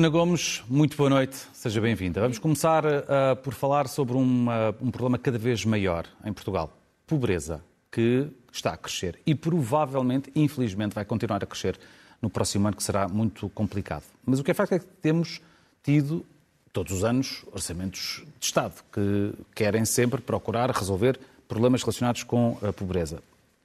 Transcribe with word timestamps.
Ana 0.00 0.08
Gomes, 0.08 0.62
muito 0.68 0.96
boa 0.96 1.10
noite, 1.10 1.36
seja 1.52 1.80
bem-vinda. 1.80 2.20
Vamos 2.20 2.38
começar 2.38 2.86
uh, 2.86 3.36
por 3.42 3.52
falar 3.52 3.88
sobre 3.88 4.16
uma, 4.16 4.74
um 4.80 4.90
problema 4.90 5.18
cada 5.18 5.36
vez 5.36 5.64
maior 5.64 6.06
em 6.24 6.32
Portugal: 6.32 6.72
pobreza, 7.06 7.62
que 7.90 8.28
está 8.52 8.72
a 8.72 8.76
crescer 8.76 9.20
e 9.26 9.34
provavelmente, 9.34 10.30
infelizmente, 10.34 10.94
vai 10.94 11.04
continuar 11.04 11.42
a 11.42 11.46
crescer 11.46 11.78
no 12.22 12.30
próximo 12.30 12.68
ano, 12.68 12.76
que 12.76 12.82
será 12.82 13.08
muito 13.08 13.48
complicado. 13.50 14.04
Mas 14.24 14.38
o 14.38 14.44
que 14.44 14.52
é 14.52 14.54
facto 14.54 14.72
é 14.72 14.78
que 14.78 14.86
temos 14.86 15.40
tido, 15.82 16.24
todos 16.72 16.92
os 16.92 17.04
anos, 17.04 17.44
orçamentos 17.52 18.22
de 18.38 18.46
Estado 18.46 18.74
que 18.92 19.32
querem 19.54 19.84
sempre 19.84 20.20
procurar 20.20 20.70
resolver 20.70 21.18
problemas 21.48 21.82
relacionados 21.82 22.22
com 22.22 22.56
a 22.62 22.72
pobreza. 22.72 23.22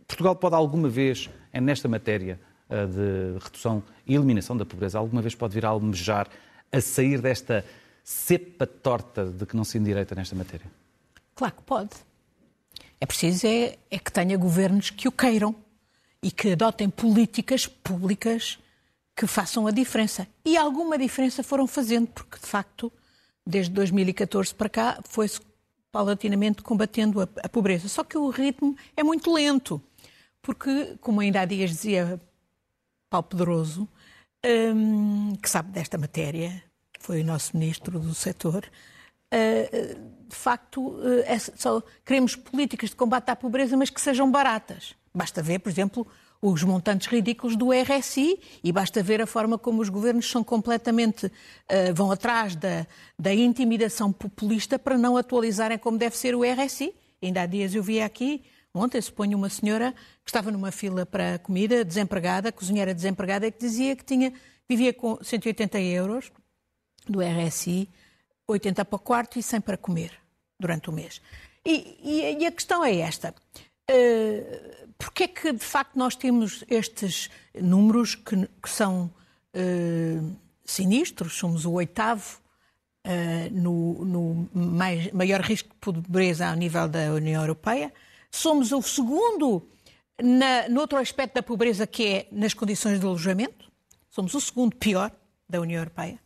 Portugal 0.07 0.35
pode 0.35 0.55
alguma 0.55 0.89
vez, 0.89 1.30
nesta 1.53 1.88
matéria, 1.88 2.39
de 2.70 3.44
redução 3.44 3.83
e 4.07 4.16
eliminação 4.16 4.57
da 4.57 4.66
pobreza, 4.66 4.97
alguma 4.97 5.21
vez 5.21 5.35
pode 5.35 5.53
vir 5.53 5.66
a 5.66 5.70
almejar 5.70 6.27
a 6.71 6.81
sair 6.81 7.21
desta 7.21 7.63
cepa 8.03 8.66
torta 8.66 9.25
de 9.25 9.45
que 9.45 9.55
não 9.55 9.63
se 9.63 9.77
endireita 9.77 10.16
nesta 10.16 10.35
matéria? 10.35 10.66
Claro 11.35 11.53
que 11.55 11.63
pode. 11.63 11.91
É 12.99 13.05
preciso 13.05 13.45
é, 13.45 13.77
é 13.89 13.99
que 13.99 14.11
tenha 14.11 14.38
governos 14.38 14.89
que 14.89 15.08
o 15.08 15.11
queiram 15.11 15.55
e 16.22 16.31
que 16.31 16.53
adotem 16.53 16.89
políticas 16.89 17.67
públicas 17.67 18.58
que 19.15 19.25
façam 19.25 19.65
a 19.65 19.71
diferença. 19.71 20.27
E 20.43 20.57
alguma 20.57 20.97
diferença 20.97 21.41
foram 21.41 21.65
fazendo, 21.65 22.07
porque 22.07 22.37
de 22.37 22.45
facto, 22.45 22.91
desde 23.45 23.71
2014 23.73 24.53
para 24.53 24.69
cá, 24.69 24.99
foi-se 25.07 25.39
paulatinamente 25.91 26.61
combatendo 26.61 27.21
a, 27.21 27.29
a, 27.43 27.47
pobreza. 27.47 27.88
Só 27.88 28.03
que 28.03 28.17
o 28.17 28.29
ritmo 28.29 28.75
é 28.97 29.03
muito 29.03 29.33
lento, 29.33 29.81
porque, 30.41 30.97
como 30.99 31.22
ainda 31.22 31.39
há 31.41 31.45
dias 31.45 31.69
dizia 31.69 32.19
Paulo 33.09 33.27
Pedroso, 33.27 33.88
um, 34.45 35.33
que 35.38 35.50
sabe 35.50 35.72
desta 35.72 35.97
matéria, 35.97 36.61
foi 37.00 37.22
o 37.22 37.25
nosso 37.25 37.55
ministro 37.57 37.97
do 38.00 38.13
setor, 38.13 38.69
uh, 39.33 40.27
de 40.27 40.35
facto, 40.35 40.89
uh, 40.89 41.23
é 41.25 41.39
só, 41.39 41.81
queremos 42.05 42.35
políticas 42.35 42.89
de 42.89 42.95
combate 42.97 43.29
à 43.29 43.35
pobreza, 43.35 43.77
mas 43.77 43.89
que 43.89 44.02
sejam 44.02 44.29
baratas. 44.29 44.95
Basta 45.13 45.41
ver, 45.41 45.59
por 45.59 45.69
exemplo, 45.69 46.05
os 46.41 46.64
montantes 46.64 47.08
ridículos 47.08 47.55
do 47.55 47.72
RSI 47.72 48.39
e 48.64 48.72
basta 48.72 49.02
ver 49.02 49.22
a 49.22 49.28
forma 49.28 49.58
como 49.58 49.81
os 49.81 49.89
governos 49.89 50.30
são 50.30 50.44
completamente 50.44 51.28
uh, 51.28 51.94
vão 51.94 52.11
atrás 52.11 52.55
da, 52.55 52.86
da 53.17 53.33
intimidação 53.33 54.11
populista 54.11 54.78
para 54.78 54.97
não 54.97 55.17
atualizarem 55.17 55.78
como 55.78 55.97
deve 55.97 56.17
ser 56.17 56.36
o 56.36 56.41
RSI. 56.44 56.94
Ainda 57.22 57.41
há 57.41 57.45
dias 57.45 57.73
eu 57.73 57.81
vi 57.81 58.02
aqui 58.02 58.44
Ontem, 58.75 59.02
suponho, 59.02 59.38
uma 59.38 59.47
senhora 59.47 59.94
que 59.94 60.30
estava 60.30 60.52
numa 60.52 60.69
fila 60.69 61.06
para 61.06 61.39
comida, 61.39 61.86
desempregada, 61.86 62.52
cozinheira 62.52 62.94
desempregada, 62.94 63.50
que 63.50 63.58
dizia 63.58 63.95
que 63.95 64.03
tinha, 64.03 64.33
vivia 64.67 64.94
com 64.94 65.17
180 65.23 65.80
euros 65.80 66.30
do 67.08 67.22
RSI, 67.22 67.88
80 68.45 68.83
para 68.83 68.95
o 68.97 69.00
quarto 69.00 69.39
e 69.39 69.44
100 69.44 69.61
para 69.61 69.78
comer 69.78 70.11
durante 70.59 70.89
o 70.89 70.94
mês. 70.94 71.22
E, 71.66 71.97
e, 72.03 72.38
e 72.41 72.45
a 72.45 72.52
questão 72.52 72.83
é 72.83 72.97
esta. 72.97 73.33
Uh, 73.89 74.75
Porquê 74.97 75.23
é 75.23 75.28
que, 75.28 75.52
de 75.52 75.64
facto, 75.64 75.97
nós 75.97 76.16
temos 76.16 76.64
estes 76.69 77.30
números 77.53 78.16
que, 78.16 78.47
que 78.61 78.69
são 78.69 79.11
uh, 79.53 80.36
sinistros? 80.64 81.33
Somos 81.33 81.66
o 81.66 81.73
oitavo 81.73 82.39
uh, 83.06 83.53
no, 83.53 84.06
no 84.06 84.50
mais, 84.53 85.11
maior 85.11 85.41
risco 85.41 85.69
de 85.69 86.02
pobreza 86.02 86.47
ao 86.47 86.56
nível 86.56 86.88
da 86.88 87.13
União 87.13 87.41
Europeia. 87.41 87.94
Somos 88.31 88.72
o 88.72 88.81
segundo 88.81 89.67
na, 90.22 90.69
no 90.69 90.80
outro 90.80 90.97
aspecto 90.97 91.36
da 91.36 91.44
pobreza, 91.44 91.86
que 91.86 92.06
é 92.06 92.28
nas 92.31 92.53
condições 92.53 93.00
de 93.00 93.06
alojamento. 93.06 93.69
Somos 94.09 94.34
o 94.34 94.40
segundo 94.40 94.78
pior 94.78 95.12
da 95.47 95.59
União 95.59 95.79
Europeia. 95.79 96.17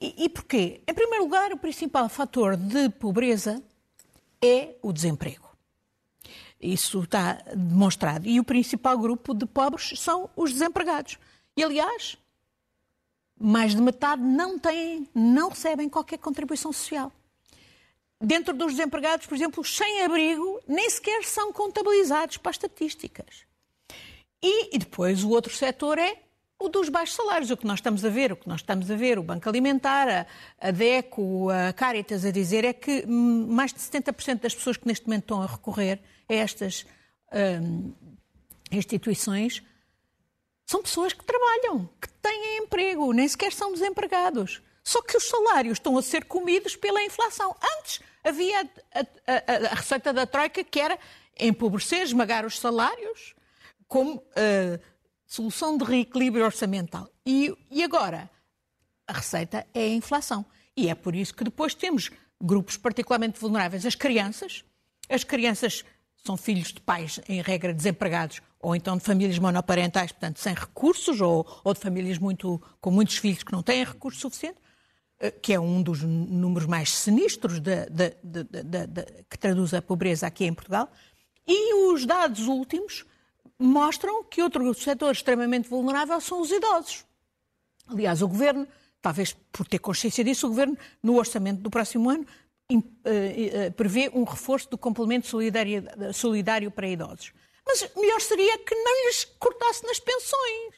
E, 0.00 0.24
e 0.24 0.28
porquê? 0.30 0.80
Em 0.86 0.94
primeiro 0.94 1.24
lugar, 1.24 1.52
o 1.52 1.58
principal 1.58 2.08
fator 2.08 2.56
de 2.56 2.88
pobreza 2.88 3.62
é 4.42 4.74
o 4.82 4.90
desemprego. 4.90 5.49
Isso 6.60 7.02
está 7.02 7.34
demonstrado. 7.54 8.28
E 8.28 8.38
o 8.38 8.44
principal 8.44 8.98
grupo 8.98 9.32
de 9.32 9.46
pobres 9.46 9.98
são 9.98 10.28
os 10.36 10.52
desempregados. 10.52 11.18
E, 11.56 11.64
aliás, 11.64 12.18
mais 13.38 13.74
de 13.74 13.80
metade 13.80 14.22
não 14.22 14.58
têm, 14.58 15.08
não 15.14 15.48
recebem 15.48 15.88
qualquer 15.88 16.18
contribuição 16.18 16.72
social 16.72 17.10
dentro 18.20 18.52
dos 18.52 18.74
desempregados, 18.74 19.26
por 19.26 19.34
exemplo, 19.34 19.64
sem-abrigo 19.64 20.60
nem 20.68 20.90
sequer 20.90 21.24
são 21.24 21.52
contabilizados 21.52 22.36
para 22.36 22.50
as 22.50 22.56
estatísticas. 22.56 23.44
E, 24.42 24.76
e, 24.76 24.78
depois 24.78 25.24
o 25.24 25.30
outro 25.30 25.54
setor 25.54 25.98
é 25.98 26.18
o 26.58 26.68
dos 26.68 26.90
baixos 26.90 27.16
salários, 27.16 27.50
o 27.50 27.56
que 27.56 27.66
nós 27.66 27.78
estamos 27.78 28.04
a 28.04 28.10
ver, 28.10 28.32
o 28.32 28.36
que 28.36 28.48
nós 28.48 28.60
estamos 28.60 28.90
a 28.90 28.96
ver, 28.96 29.18
o 29.18 29.22
Banco 29.22 29.48
Alimentar, 29.48 30.08
a, 30.08 30.26
a 30.68 30.70
DECO, 30.70 31.48
a 31.50 31.72
Caritas 31.72 32.24
a 32.24 32.30
dizer 32.30 32.64
é 32.64 32.72
que 32.74 33.06
mais 33.06 33.72
de 33.72 33.80
70% 33.80 34.40
das 34.40 34.54
pessoas 34.54 34.76
que 34.76 34.86
neste 34.86 35.06
momento 35.06 35.22
estão 35.22 35.42
a 35.42 35.46
recorrer 35.46 36.00
estas 36.34 36.86
hum, 37.32 37.92
instituições 38.70 39.62
são 40.66 40.82
pessoas 40.82 41.12
que 41.12 41.24
trabalham, 41.24 41.88
que 42.00 42.08
têm 42.22 42.58
emprego, 42.58 43.12
nem 43.12 43.26
sequer 43.26 43.52
são 43.52 43.72
desempregados. 43.72 44.62
Só 44.84 45.02
que 45.02 45.16
os 45.16 45.28
salários 45.28 45.78
estão 45.78 45.98
a 45.98 46.02
ser 46.02 46.24
comidos 46.24 46.76
pela 46.76 47.02
inflação. 47.02 47.56
Antes 47.78 48.00
havia 48.22 48.62
a, 48.94 49.00
a, 49.00 49.72
a 49.72 49.74
receita 49.74 50.12
da 50.12 50.26
Troika 50.26 50.62
que 50.62 50.80
era 50.80 50.98
empobrecer, 51.38 52.02
esmagar 52.02 52.46
os 52.46 52.58
salários 52.58 53.34
como 53.88 54.16
uh, 54.16 54.80
solução 55.26 55.76
de 55.76 55.84
reequilíbrio 55.84 56.44
orçamental. 56.44 57.10
E, 57.26 57.54
e 57.70 57.82
agora? 57.82 58.30
A 59.06 59.12
receita 59.12 59.66
é 59.74 59.80
a 59.80 59.88
inflação. 59.88 60.46
E 60.76 60.88
é 60.88 60.94
por 60.94 61.14
isso 61.14 61.34
que 61.34 61.44
depois 61.44 61.74
temos 61.74 62.10
grupos 62.40 62.76
particularmente 62.76 63.40
vulneráveis, 63.40 63.84
as 63.84 63.94
crianças. 63.94 64.64
As 65.08 65.24
crianças 65.24 65.84
são 66.24 66.36
filhos 66.36 66.72
de 66.72 66.80
pais, 66.80 67.20
em 67.28 67.40
regra, 67.40 67.72
desempregados, 67.72 68.40
ou 68.60 68.76
então 68.76 68.96
de 68.96 69.04
famílias 69.04 69.38
monoparentais, 69.38 70.12
portanto, 70.12 70.38
sem 70.38 70.54
recursos, 70.54 71.20
ou, 71.20 71.46
ou 71.64 71.74
de 71.74 71.80
famílias 71.80 72.18
muito, 72.18 72.60
com 72.80 72.90
muitos 72.90 73.16
filhos 73.16 73.42
que 73.42 73.52
não 73.52 73.62
têm 73.62 73.84
recursos 73.84 74.20
suficientes. 74.20 74.62
Eh, 75.20 75.30
que 75.30 75.52
é 75.52 75.60
um 75.60 75.82
dos 75.82 76.02
números 76.02 76.66
mais 76.66 76.90
sinistros 76.90 77.60
de, 77.60 77.86
de, 77.90 78.16
de, 78.22 79.24
que 79.28 79.38
traduz 79.38 79.74
a 79.74 79.82
pobreza 79.82 80.26
aqui 80.26 80.46
em 80.46 80.54
Portugal, 80.54 80.90
e 81.46 81.74
os 81.92 82.06
dados 82.06 82.46
últimos 82.46 83.04
mostram 83.58 84.24
que 84.24 84.42
outro 84.42 84.72
setor 84.72 85.12
extremamente 85.12 85.68
vulnerável 85.68 86.18
são 86.20 86.40
os 86.40 86.50
idosos. 86.50 87.04
Aliás, 87.86 88.22
o 88.22 88.28
Governo, 88.28 88.66
talvez 89.02 89.36
por 89.52 89.66
ter 89.66 89.78
consciência 89.78 90.24
disso, 90.24 90.46
o 90.46 90.50
Governo, 90.50 90.78
no 91.02 91.18
orçamento 91.18 91.60
do 91.60 91.68
próximo 91.68 92.08
ano, 92.08 92.26
prevê 93.76 94.10
um 94.14 94.24
reforço 94.24 94.70
do 94.70 94.78
complemento 94.78 95.26
solidário, 95.26 96.70
para 96.70 96.88
idosos. 96.88 97.32
Mas 97.66 97.88
melhor 97.96 98.20
seria 98.20 98.58
que 98.58 98.74
não 98.74 99.06
lhes 99.06 99.24
cortasse 99.38 99.84
nas 99.86 100.00
pensões, 100.00 100.74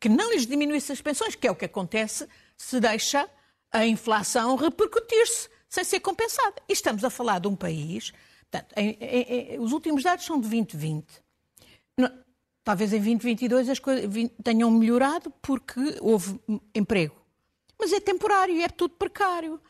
que 0.00 0.08
não 0.08 0.30
lhes 0.30 0.46
diminuísse 0.46 0.92
as 0.92 1.00
pensões, 1.00 1.34
que 1.34 1.46
é 1.46 1.50
o 1.50 1.56
que 1.56 1.64
acontece 1.64 2.28
se 2.56 2.80
deixa 2.80 3.28
a 3.72 3.86
inflação 3.86 4.56
repercutir-se 4.56 5.48
sem 5.68 5.84
ser 5.84 6.00
compensada. 6.00 6.56
E 6.68 6.72
estamos 6.72 7.04
a 7.04 7.10
falar 7.10 7.38
de 7.38 7.48
um 7.48 7.56
país. 7.56 8.12
Portanto, 8.50 8.74
em, 8.76 8.96
em, 9.00 9.54
em, 9.54 9.60
os 9.60 9.72
últimos 9.72 10.02
dados 10.02 10.24
são 10.24 10.40
de 10.40 10.48
2020. 10.48 11.06
Não, 11.96 12.10
talvez 12.64 12.92
em 12.92 12.98
2022 12.98 13.68
as 13.68 13.78
coisas 13.78 14.10
tenham 14.42 14.70
melhorado 14.70 15.30
porque 15.40 15.80
houve 16.00 16.40
emprego. 16.74 17.14
Mas 17.78 17.92
é 17.92 18.00
temporário 18.00 18.60
é 18.60 18.68
tudo 18.68 18.94
precário. 18.96 19.60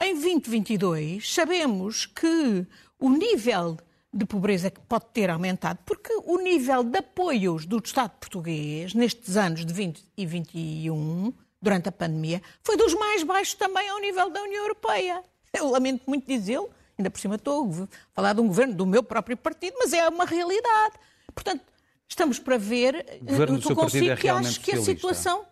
Em 0.00 0.14
2022 0.14 1.34
sabemos 1.34 2.06
que 2.06 2.66
o 3.00 3.10
nível 3.10 3.76
de 4.12 4.24
pobreza 4.24 4.72
pode 4.88 5.06
ter 5.12 5.28
aumentado, 5.28 5.80
porque 5.84 6.12
o 6.24 6.38
nível 6.38 6.82
de 6.84 6.98
apoios 6.98 7.66
do 7.66 7.78
Estado 7.78 8.12
português 8.18 8.94
nestes 8.94 9.36
anos 9.36 9.66
de 9.66 9.72
20 9.72 10.04
e 10.16 10.24
21 10.24 11.32
durante 11.60 11.88
a 11.88 11.92
pandemia, 11.92 12.40
foi 12.62 12.76
dos 12.76 12.94
mais 12.94 13.22
baixos 13.22 13.54
também 13.54 13.88
ao 13.88 14.00
nível 14.00 14.30
da 14.30 14.42
União 14.42 14.62
Europeia. 14.62 15.22
Eu 15.52 15.68
lamento 15.70 16.02
muito 16.06 16.26
dizê-lo, 16.26 16.70
ainda 16.96 17.10
por 17.10 17.18
cima 17.18 17.34
estou 17.34 17.68
a 17.68 17.88
falar 18.14 18.32
de 18.32 18.40
um 18.40 18.46
governo 18.46 18.74
do 18.74 18.86
meu 18.86 19.02
próprio 19.02 19.36
partido, 19.36 19.74
mas 19.78 19.92
é 19.92 20.08
uma 20.08 20.24
realidade. 20.24 20.94
Portanto, 21.34 21.62
estamos 22.08 22.38
para 22.38 22.56
ver, 22.56 23.18
o 23.20 23.24
governo 23.24 23.58
do 23.58 23.74
consigo 23.74 24.10
é 24.10 24.16
que 24.16 24.28
acho 24.28 24.60
que 24.60 24.72
a 24.72 24.80
situação 24.80 25.44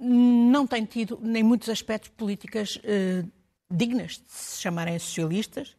não 0.00 0.66
tem 0.66 0.84
tido, 0.84 1.18
nem 1.22 1.42
muitos 1.42 1.68
aspectos 1.68 2.10
políticas 2.10 2.76
uh, 2.76 3.30
dignas 3.70 4.12
de 4.12 4.32
se 4.32 4.60
chamarem 4.60 4.98
socialistas, 4.98 5.76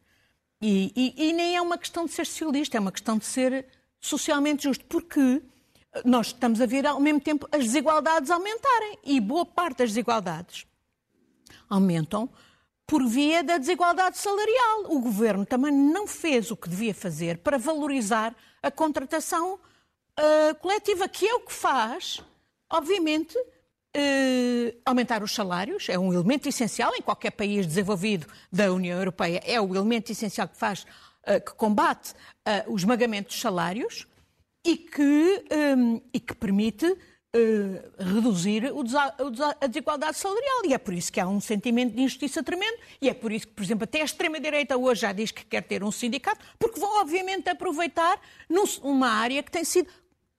e, 0.60 0.92
e, 0.96 1.28
e 1.28 1.32
nem 1.32 1.56
é 1.56 1.60
uma 1.60 1.76
questão 1.76 2.06
de 2.06 2.12
ser 2.12 2.24
socialista, 2.26 2.76
é 2.76 2.80
uma 2.80 2.92
questão 2.92 3.18
de 3.18 3.26
ser 3.26 3.66
socialmente 4.00 4.64
justo, 4.64 4.84
porque 4.86 5.42
nós 6.04 6.28
estamos 6.28 6.60
a 6.60 6.66
ver 6.66 6.86
ao 6.86 7.00
mesmo 7.00 7.20
tempo 7.20 7.46
as 7.52 7.64
desigualdades 7.64 8.30
aumentarem. 8.30 8.98
E 9.04 9.20
boa 9.20 9.44
parte 9.44 9.78
das 9.78 9.90
desigualdades 9.90 10.66
aumentam 11.68 12.28
por 12.86 13.06
via 13.06 13.42
da 13.42 13.58
desigualdade 13.58 14.18
salarial. 14.18 14.84
O 14.86 15.00
governo 15.00 15.44
também 15.44 15.72
não 15.72 16.06
fez 16.06 16.50
o 16.50 16.56
que 16.56 16.68
devia 16.68 16.94
fazer 16.94 17.38
para 17.38 17.58
valorizar 17.58 18.34
a 18.62 18.70
contratação 18.70 19.54
uh, 19.54 20.54
coletiva, 20.60 21.08
que 21.08 21.26
é 21.26 21.34
o 21.34 21.40
que 21.40 21.52
faz, 21.52 22.20
obviamente, 22.70 23.38
uh, 23.96 24.80
aumentar 24.84 25.22
os 25.22 25.32
salários. 25.32 25.88
É 25.88 25.98
um 25.98 26.12
elemento 26.12 26.48
essencial 26.48 26.92
em 26.94 27.02
qualquer 27.02 27.30
país 27.30 27.66
desenvolvido 27.66 28.26
da 28.52 28.72
União 28.72 28.98
Europeia. 28.98 29.40
É 29.44 29.60
o 29.60 29.74
elemento 29.74 30.10
essencial 30.10 30.48
que 30.48 30.56
faz, 30.56 30.84
uh, 31.26 31.40
que 31.44 31.54
combate 31.54 32.12
o 32.66 32.76
esmagamento 32.76 33.28
dos 33.28 33.40
salários 33.40 34.06
e 34.62 34.76
que, 34.76 35.44
um, 35.76 36.00
e 36.12 36.20
que 36.20 36.34
permite 36.34 36.96
Uh, 37.36 37.82
reduzir 37.98 38.62
a 39.60 39.66
desigualdade 39.66 40.16
salarial. 40.16 40.66
E 40.66 40.72
é 40.72 40.78
por 40.78 40.94
isso 40.94 41.12
que 41.12 41.18
há 41.18 41.26
um 41.26 41.40
sentimento 41.40 41.92
de 41.92 42.00
injustiça 42.00 42.44
tremendo, 42.44 42.78
e 43.02 43.08
é 43.08 43.12
por 43.12 43.32
isso 43.32 43.48
que, 43.48 43.52
por 43.54 43.64
exemplo, 43.64 43.82
até 43.82 44.02
a 44.02 44.04
extrema-direita 44.04 44.76
hoje 44.76 45.00
já 45.00 45.12
diz 45.12 45.32
que 45.32 45.44
quer 45.44 45.62
ter 45.62 45.82
um 45.82 45.90
sindicato, 45.90 46.38
porque 46.60 46.78
vão, 46.78 47.00
obviamente, 47.00 47.48
aproveitar 47.48 48.20
numa 48.48 49.08
área 49.08 49.42
que 49.42 49.50
tem 49.50 49.64
sido 49.64 49.88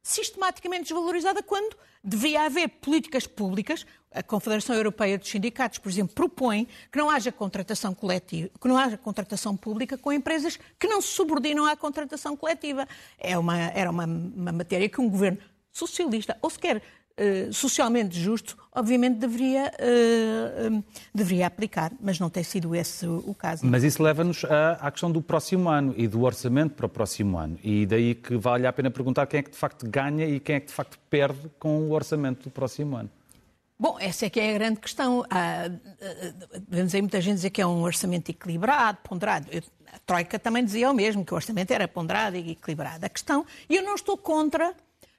sistematicamente 0.05 0.83
desvalorizada 0.83 1.41
quando 1.41 1.75
devia 2.03 2.43
haver 2.43 2.69
políticas 2.69 3.25
públicas. 3.25 3.87
A 4.11 4.21
Confederação 4.21 4.75
Europeia 4.75 5.17
dos 5.17 5.27
Sindicatos, 5.27 5.79
por 5.79 5.89
exemplo, 5.91 6.13
propõe 6.13 6.67
que 6.91 6.99
não 6.99 7.09
haja 7.09 7.31
contratação 7.31 7.95
coletiva, 7.95 8.51
que 8.61 8.67
não 8.67 8.77
haja 8.77 8.99
contratação 8.99 9.57
pública 9.57 9.97
com 9.97 10.13
empresas 10.13 10.59
que 10.79 10.87
não 10.87 11.01
se 11.01 11.07
subordinam 11.07 11.65
à 11.65 11.75
contratação 11.75 12.37
coletiva. 12.37 12.87
É 13.17 13.35
uma, 13.35 13.57
era 13.57 13.89
uma, 13.89 14.05
uma 14.05 14.51
matéria 14.51 14.87
que 14.87 15.01
um 15.01 15.09
governo 15.09 15.39
socialista, 15.71 16.37
ou 16.39 16.51
sequer 16.51 16.83
uh, 17.19 17.53
socialmente 17.53 18.19
justo, 18.19 18.57
obviamente 18.73 19.17
deveria, 19.17 19.71
uh, 19.79 20.83
deveria 21.13 21.47
aplicar, 21.47 21.91
mas 22.00 22.19
não 22.19 22.29
tem 22.29 22.44
sido 22.44 22.75
esse 22.75 23.06
o 23.06 23.33
caso. 23.33 23.65
Mas 23.65 23.83
isso 23.83 24.01
leva-nos 24.01 24.44
à, 24.45 24.89
questão 24.91 25.12
do 25.12 25.21
próximo 25.21 25.69
ano 25.69 25.94
e 25.97 26.07
do 26.07 26.23
orçamento 26.23 26.75
para 26.75 26.85
o 26.85 26.89
próximo 26.89 27.38
ano. 27.38 27.57
E 27.63 27.85
daí 27.85 28.15
que 28.15 28.35
vale 28.38 28.67
a 28.67 28.73
pena 28.73 28.91
perguntar 28.91 29.25
quem 29.27 29.39
é 29.39 29.44
que 29.44 29.51
de 29.51 29.57
facto 29.57 29.89
ganha 29.89 30.25
e 30.25 30.39
quem 30.39 30.56
é 30.56 30.59
que 30.59 30.67
de 30.67 30.73
facto 30.73 30.97
perde 31.09 31.50
com 31.59 31.89
o 31.89 31.91
orçamento 31.91 32.44
do 32.44 32.50
próximo 32.50 32.95
ano. 32.95 33.09
Bom, 33.77 33.97
essa 34.00 34.25
é 34.25 34.29
que 34.29 34.39
é 34.39 34.51
a 34.51 34.53
grande 34.53 34.79
questão. 34.79 35.25
Há, 35.29 35.69
vemos 36.69 36.95
aí 36.95 37.01
muita 37.01 37.19
gente 37.19 37.35
dizer 37.35 37.50
que 37.50 37.62
é 37.62 37.67
um 37.67 37.81
orçamento 37.81 38.29
equilibrado, 38.29 39.00
ponderado. 39.03 39.47
A 39.91 40.00
Troika 40.00 40.39
também 40.39 40.63
dizia 40.63 40.89
o 40.89 40.94
mesmo, 40.94 41.25
que 41.25 41.33
o 41.33 41.35
orçamento 41.35 41.71
era 41.71 41.85
ponderado 41.85 42.38
e 42.38 42.51
equilibrado. 42.51 43.06
A 43.06 43.09
questão, 43.09 43.45
e 43.69 43.75
eu 43.75 43.83
não 43.83 43.95
estou 43.95 44.17
contra 44.17 44.73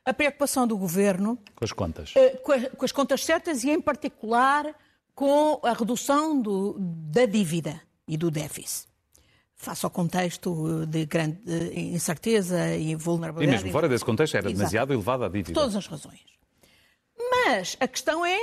a 0.07 0.15
preocupação 0.15 0.67
do 0.67 0.79
governo. 0.79 1.37
Com 1.57 1.65
as 1.65 1.73
contas. 1.73 2.15
Uh, 2.15 2.39
com, 2.43 2.53
a, 2.53 2.61
com, 2.71 2.85
as 2.85 2.93
contas 2.93 3.25
certas 3.25 3.65
e, 3.65 3.71
em 3.71 3.81
particular, 3.81 4.73
com 5.15 5.61
a 5.65 5.73
redução 5.73 6.41
do, 6.41 6.77
da 6.79 7.27
dívida 7.27 7.83
e 8.07 8.17
do 8.17 8.31
déficit. 8.31 8.87
Face 9.57 9.85
ao 9.85 9.91
contexto 9.91 10.87
de 10.87 11.07
grande 11.07 11.41
incerteza 11.75 12.77
e 12.77 12.95
vulnerabilidade. 12.95 13.59
E 13.59 13.65
mesmo 13.65 13.73
fora 13.73 13.89
desse 13.89 14.05
contexto 14.05 14.37
era 14.37 14.47
Exato. 14.47 14.59
demasiado 14.59 14.93
elevada 14.93 15.27
a 15.27 15.29
dívida. 15.29 15.55
Por 15.55 15.61
todas 15.61 15.75
as 15.75 15.87
razões. 15.87 16.21
Mas 17.19 17.77
a 17.81 17.89
questão 17.89 18.25
é, 18.25 18.39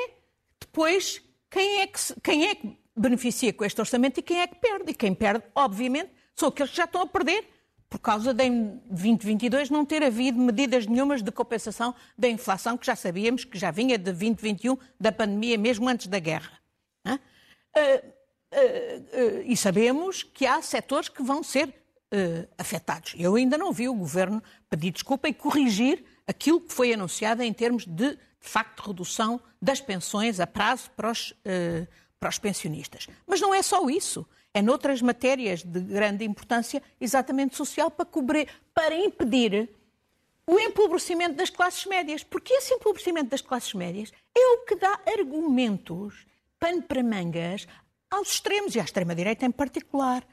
depois, 0.60 1.22
quem 1.50 1.82
é, 1.82 1.88
que, 1.88 2.00
quem 2.22 2.48
é 2.48 2.56
que 2.56 2.78
beneficia 2.98 3.54
com 3.54 3.64
este 3.64 3.80
orçamento 3.80 4.20
e 4.20 4.24
quem 4.24 4.42
é 4.42 4.48
que 4.48 4.56
perde? 4.56 4.92
E 4.92 4.94
quem 4.94 5.14
perde, 5.14 5.44
obviamente, 5.56 6.12
são 6.36 6.50
aqueles 6.50 6.72
que 6.72 6.78
já 6.78 6.86
estão 6.86 7.04
a 7.04 7.08
perder 7.08 7.46
por 7.94 8.00
causa 8.00 8.34
de 8.34 8.44
em 8.44 8.82
2022 8.90 9.70
não 9.70 9.86
ter 9.86 10.02
havido 10.02 10.40
medidas 10.40 10.88
nenhumas 10.88 11.22
de 11.22 11.32
compensação 11.32 11.94
da 12.18 12.28
inflação, 12.28 12.76
que 12.76 12.88
já 12.88 12.96
sabíamos 12.96 13.46
que 13.46 13.56
já 13.56 13.70
vinha 13.70 14.00
de 14.00 14.06
2021, 14.06 14.76
da 15.00 15.12
pandemia, 15.12 15.60
mesmo 15.60 15.88
antes 15.88 16.08
da 16.08 16.18
guerra. 16.18 16.60
Uh, 17.06 17.12
uh, 17.12 17.18
uh, 17.78 19.42
e 19.46 19.56
sabemos 19.56 20.24
que 20.24 20.44
há 20.48 20.60
setores 20.64 21.08
que 21.08 21.22
vão 21.22 21.44
ser 21.44 21.72
afetados. 22.60 23.16
Eu 23.18 23.34
ainda 23.36 23.58
não 23.58 23.72
vi 23.72 23.90
o 23.90 23.96
Governo 23.96 24.42
pedir 24.70 24.92
desculpa 24.92 25.28
e 25.28 25.34
corrigir 25.34 26.04
aquilo 26.28 26.62
que 26.62 26.72
foi 26.72 26.94
anunciado 26.94 27.42
em 27.42 27.52
termos 27.52 27.88
de, 27.88 28.12
de 28.12 28.20
facto, 28.40 28.88
redução 28.88 29.42
das 29.60 29.82
pensões 29.82 30.40
a 30.40 30.46
prazo 30.46 30.92
para 30.92 31.10
os, 31.10 31.34
para 32.20 32.30
os 32.30 32.38
pensionistas. 32.38 33.08
Mas 33.26 33.42
não 33.42 33.52
é 33.52 33.64
só 33.64 33.90
isso 33.90 34.28
é 34.54 34.62
noutras 34.62 35.02
matérias 35.02 35.64
de 35.64 35.80
grande 35.80 36.24
importância, 36.24 36.82
exatamente 37.02 37.56
social, 37.56 37.90
para, 37.90 38.06
cobrir, 38.06 38.48
para 38.74 38.96
impedir 38.96 39.70
o 40.46 40.60
empobrecimento 40.60 41.36
das 41.36 41.50
classes 41.50 41.86
médias. 41.86 42.24
Porque 42.24 42.54
esse 42.54 42.74
empobrecimento 42.74 43.30
das 43.30 43.42
classes 43.42 43.74
médias 43.74 44.12
é 44.38 44.48
o 44.56 44.66
que 44.66 44.76
dá 44.76 45.00
argumentos, 45.08 46.28
pano 46.60 46.84
para 46.84 47.02
mangas, 47.02 47.68
aos 48.12 48.34
extremos 48.34 48.76
e 48.76 48.80
à 48.80 48.84
extrema-direita 48.84 49.46
em 49.46 49.52
particular. 49.52 50.24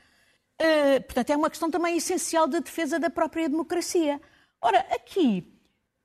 Uh, 0.61 1.03
portanto, 1.05 1.31
é 1.31 1.37
uma 1.37 1.49
questão 1.49 1.71
também 1.71 1.97
essencial 1.97 2.47
da 2.47 2.59
defesa 2.59 2.99
da 2.99 3.09
própria 3.09 3.49
democracia. 3.49 4.21
Ora, 4.61 4.81
aqui, 4.91 5.51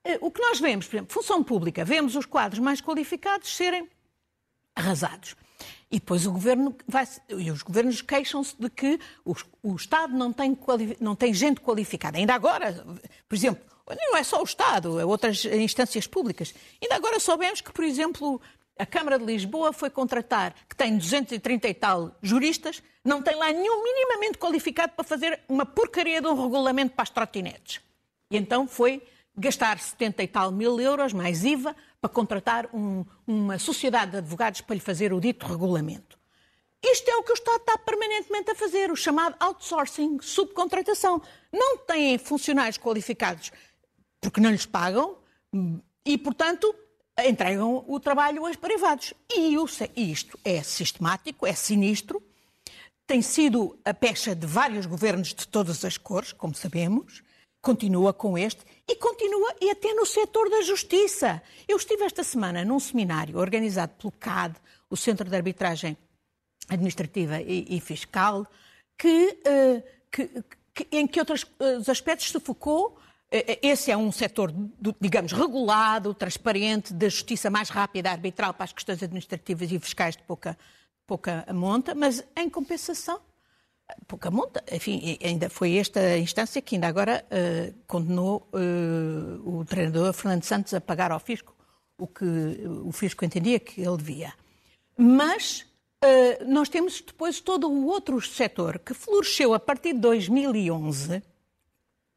uh, 0.07 0.25
o 0.25 0.31
que 0.31 0.39
nós 0.41 0.61
vemos, 0.61 0.87
por 0.87 0.95
exemplo, 0.95 1.13
função 1.13 1.43
pública, 1.43 1.83
vemos 1.83 2.15
os 2.15 2.25
quadros 2.25 2.59
mais 2.59 2.79
qualificados 2.79 3.53
serem 3.53 3.89
arrasados. 4.73 5.35
E 5.95 5.99
depois 5.99 6.27
o 6.27 6.31
governo 6.33 6.75
vai, 6.85 7.07
e 7.29 7.49
os 7.49 7.61
governos 7.61 8.01
queixam-se 8.01 8.53
de 8.59 8.69
que 8.69 8.99
o, 9.23 9.33
o 9.63 9.77
Estado 9.77 10.13
não 10.13 10.33
tem, 10.33 10.57
não 10.99 11.15
tem 11.15 11.33
gente 11.33 11.61
qualificada. 11.61 12.17
Ainda 12.17 12.33
agora, 12.33 12.85
por 13.29 13.33
exemplo, 13.33 13.63
não 13.87 14.17
é 14.17 14.21
só 14.21 14.41
o 14.41 14.43
Estado, 14.43 14.99
é 14.99 15.05
outras 15.05 15.45
instâncias 15.45 16.05
públicas. 16.05 16.53
Ainda 16.81 16.95
agora 16.95 17.17
soubemos 17.17 17.61
que, 17.61 17.71
por 17.71 17.85
exemplo, 17.85 18.41
a 18.77 18.85
Câmara 18.85 19.17
de 19.17 19.23
Lisboa 19.23 19.71
foi 19.71 19.89
contratar, 19.89 20.53
que 20.67 20.75
tem 20.75 20.97
230 20.97 21.65
e 21.65 21.73
tal 21.73 22.13
juristas, 22.21 22.83
não 23.01 23.21
tem 23.21 23.37
lá 23.37 23.49
nenhum 23.53 23.81
minimamente 23.81 24.37
qualificado 24.37 24.91
para 24.97 25.05
fazer 25.05 25.39
uma 25.47 25.65
porcaria 25.65 26.19
de 26.19 26.27
um 26.27 26.43
regulamento 26.43 26.93
para 26.93 27.03
as 27.03 27.09
trotinetes. 27.09 27.79
E 28.29 28.35
então 28.35 28.67
foi 28.67 29.01
gastar 29.37 29.79
70 29.79 30.23
e 30.23 30.27
tal 30.27 30.51
mil 30.51 30.77
euros, 30.77 31.13
mais 31.13 31.45
IVA, 31.45 31.73
para 32.05 32.09
contratar 32.09 32.69
um, 32.71 33.03
uma 33.25 33.57
sociedade 33.57 34.11
de 34.11 34.17
advogados 34.17 34.61
para 34.61 34.75
lhe 34.75 34.81
fazer 34.81 35.11
o 35.11 35.19
dito 35.19 35.45
regulamento. 35.47 36.19
Isto 36.83 37.09
é 37.09 37.15
o 37.15 37.23
que 37.23 37.31
o 37.31 37.33
Estado 37.33 37.61
está 37.61 37.77
permanentemente 37.79 38.51
a 38.51 38.55
fazer, 38.55 38.91
o 38.91 38.95
chamado 38.95 39.35
outsourcing, 39.39 40.19
subcontratação. 40.21 41.19
Não 41.51 41.79
têm 41.79 42.19
funcionários 42.19 42.77
qualificados 42.77 43.51
porque 44.21 44.39
não 44.39 44.51
lhes 44.51 44.67
pagam 44.67 45.17
e, 46.05 46.15
portanto, 46.17 46.75
entregam 47.25 47.83
o 47.87 47.99
trabalho 47.99 48.45
aos 48.45 48.55
privados. 48.55 49.13
E 49.35 49.55
isto 50.11 50.39
é 50.43 50.61
sistemático, 50.61 51.47
é 51.47 51.53
sinistro, 51.53 52.21
tem 53.07 53.21
sido 53.23 53.79
a 53.83 53.95
pecha 53.95 54.35
de 54.35 54.45
vários 54.45 54.85
governos 54.85 55.29
de 55.29 55.47
todas 55.47 55.83
as 55.83 55.97
cores, 55.97 56.31
como 56.31 56.53
sabemos, 56.53 57.23
continua 57.65 58.13
com 58.13 58.37
este 58.37 58.63
e 58.87 58.95
continua 58.95 59.55
e 59.59 59.71
até 59.71 59.91
no 59.95 60.05
setor 60.05 60.51
da 60.51 60.61
justiça. 60.61 61.41
Eu 61.67 61.77
estive 61.77 62.03
esta 62.03 62.23
semana 62.23 62.63
num 62.63 62.79
seminário 62.79 63.39
organizado 63.39 63.91
pelo 63.95 64.11
CAD, 64.11 64.55
o 64.87 64.95
Centro 64.95 65.27
de 65.27 65.35
Arbitragem 65.35 65.97
Administrativa 66.69 67.41
e, 67.41 67.65
e 67.67 67.79
Fiscal, 67.81 68.45
que, 68.95 69.39
uh, 69.47 69.83
que, 70.11 70.43
que, 70.75 70.87
em 70.91 71.07
que 71.07 71.19
outros 71.19 71.41
uh, 71.41 71.89
aspectos 71.89 72.29
se 72.29 72.39
focou. 72.39 72.89
Uh, 73.33 73.57
esse 73.63 73.89
é 73.89 73.97
um 73.97 74.11
setor, 74.11 74.53
digamos, 75.01 75.31
regulado, 75.31 76.13
transparente, 76.13 76.93
da 76.93 77.09
justiça 77.09 77.49
mais 77.49 77.69
rápida, 77.69 78.11
arbitral 78.11 78.53
para 78.53 78.65
as 78.65 78.73
questões 78.73 79.01
administrativas 79.01 79.71
e 79.71 79.79
fiscais 79.79 80.15
de 80.15 80.21
pouca, 80.21 80.55
pouca 81.07 81.43
monta, 81.51 81.95
mas 81.95 82.23
em 82.35 82.47
compensação 82.47 83.19
pouca 84.07 84.31
monta. 84.31 84.63
Enfim, 84.71 85.17
ainda 85.23 85.49
foi 85.49 85.77
esta 85.77 86.17
instância 86.17 86.61
que 86.61 86.75
ainda 86.75 86.87
agora 86.87 87.25
uh, 87.25 87.73
condenou 87.87 88.47
uh, 88.53 89.59
o 89.59 89.65
treinador 89.65 90.13
Fernando 90.13 90.43
Santos 90.43 90.73
a 90.73 90.81
pagar 90.81 91.11
ao 91.11 91.19
fisco 91.19 91.55
o 91.97 92.07
que 92.07 92.25
o 92.83 92.91
fisco 92.91 93.23
entendia 93.23 93.59
que 93.59 93.81
ele 93.81 93.97
devia. 93.97 94.33
Mas 94.97 95.65
uh, 96.03 96.45
nós 96.45 96.69
temos 96.69 97.01
depois 97.01 97.39
todo 97.39 97.69
o 97.69 97.85
outro 97.87 98.19
setor 98.21 98.79
que 98.79 98.93
floresceu 98.93 99.53
a 99.53 99.59
partir 99.59 99.93
de 99.93 99.99
2011, 99.99 101.23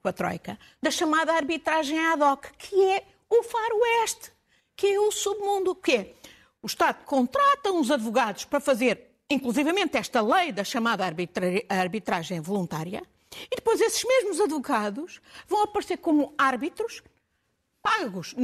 com 0.03 0.09
a 0.09 0.13
Troika, 0.13 0.59
da 0.83 0.91
chamada 0.91 1.33
arbitragem 1.33 1.99
ad 1.99 2.23
hoc, 2.23 2.47
que 2.59 2.85
é 2.85 3.05
o 3.29 3.43
faroeste, 3.43 4.33
que 4.75 4.87
é 4.87 5.01
o 5.01 5.11
submundo, 5.11 5.75
que 5.75 5.93
é 5.93 6.15
o 6.63 6.67
Estado 6.67 7.05
contrata 7.05 7.71
uns 7.71 7.91
advogados 7.91 8.45
para 8.45 8.59
fazer 8.59 9.08
inclusivamente 9.31 9.97
esta 9.97 10.21
lei 10.21 10.53
da 10.53 10.65
chamada 10.65 11.05
arbitragem 11.69 12.41
voluntária, 12.41 13.03
e 13.51 13.57
depois 13.57 13.81
esses 13.81 14.03
mesmos 14.05 14.41
advogados 14.41 15.21
vão 15.47 15.63
aparecer 15.63 15.99
como 15.99 16.33
árbitros 16.39 17.03
pagos 17.83 18.35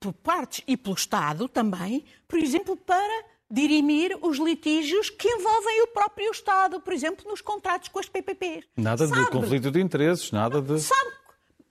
por 0.00 0.12
partes 0.14 0.64
e 0.66 0.76
pelo 0.76 0.94
Estado 0.94 1.48
também, 1.48 2.04
por 2.26 2.38
exemplo, 2.38 2.76
para 2.76 3.24
dirimir 3.50 4.18
os 4.22 4.38
litígios 4.38 5.10
que 5.10 5.28
envolvem 5.28 5.82
o 5.82 5.88
próprio 5.88 6.30
Estado, 6.30 6.80
por 6.80 6.92
exemplo, 6.92 7.28
nos 7.28 7.42
contratos 7.42 7.88
com 7.88 7.98
as 7.98 8.08
PPPs. 8.08 8.64
Nada 8.76 9.06
sabe, 9.06 9.24
de 9.24 9.30
conflito 9.30 9.70
de 9.70 9.80
interesses, 9.80 10.30
nada 10.32 10.60
de. 10.62 10.80
Sabe, 10.80 11.10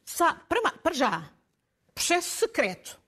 sabe 0.05 0.39
para, 0.47 0.71
para 0.71 0.93
já, 0.93 1.29
processo 1.93 2.37
secreto. 2.37 2.99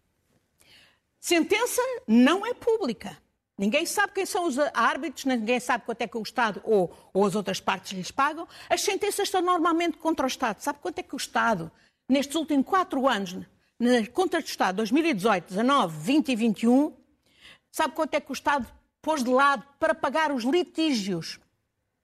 Sentença 1.20 1.82
não 2.08 2.46
é 2.46 2.54
pública. 2.54 3.18
Ninguém 3.64 3.86
sabe 3.86 4.12
quem 4.12 4.26
são 4.26 4.46
os 4.46 4.60
árbitros, 4.74 5.24
ninguém 5.24 5.58
sabe 5.58 5.86
quanto 5.86 6.02
é 6.02 6.08
que 6.08 6.18
o 6.18 6.22
Estado 6.22 6.62
ou, 6.66 6.94
ou 7.14 7.26
as 7.26 7.34
outras 7.34 7.62
partes 7.62 7.94
lhes 7.94 8.12
pagam. 8.12 8.46
As 8.70 8.82
sentenças 8.82 9.30
estão 9.30 9.42
normalmente 9.42 9.98
contra 9.98 10.26
o 10.26 10.28
Estado. 10.28 10.60
Sabe 10.60 10.80
quanto 10.80 11.00
é 11.00 11.04
que 11.04 11.16
o 11.16 11.18
Estado, 11.18 11.72
nestes 12.10 12.36
últimos 12.36 12.66
quatro 12.66 13.08
anos, 13.08 13.38
na 13.80 14.06
conta 14.12 14.42
do 14.42 14.46
Estado, 14.46 14.76
2018, 14.76 15.48
19, 15.48 15.98
20 15.98 16.30
e 16.30 16.36
21, 16.36 16.94
sabe 17.72 17.96
quanto 17.96 18.14
é 18.16 18.20
que 18.20 18.32
o 18.32 18.34
Estado 18.34 18.68
pôs 19.02 19.24
de 19.24 19.30
lado 19.30 19.66
para 19.80 19.96
pagar 19.96 20.34
os 20.34 20.44
litígios 20.44 21.40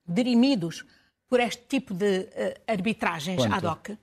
dirimidos 0.07 0.85
por 1.27 1.41
este 1.41 1.63
tipo 1.67 1.93
de 1.93 2.21
uh, 2.21 2.61
arbitragens 2.67 3.35
Quanto? 3.35 3.53
ad 3.53 3.67
hoc? 3.67 3.97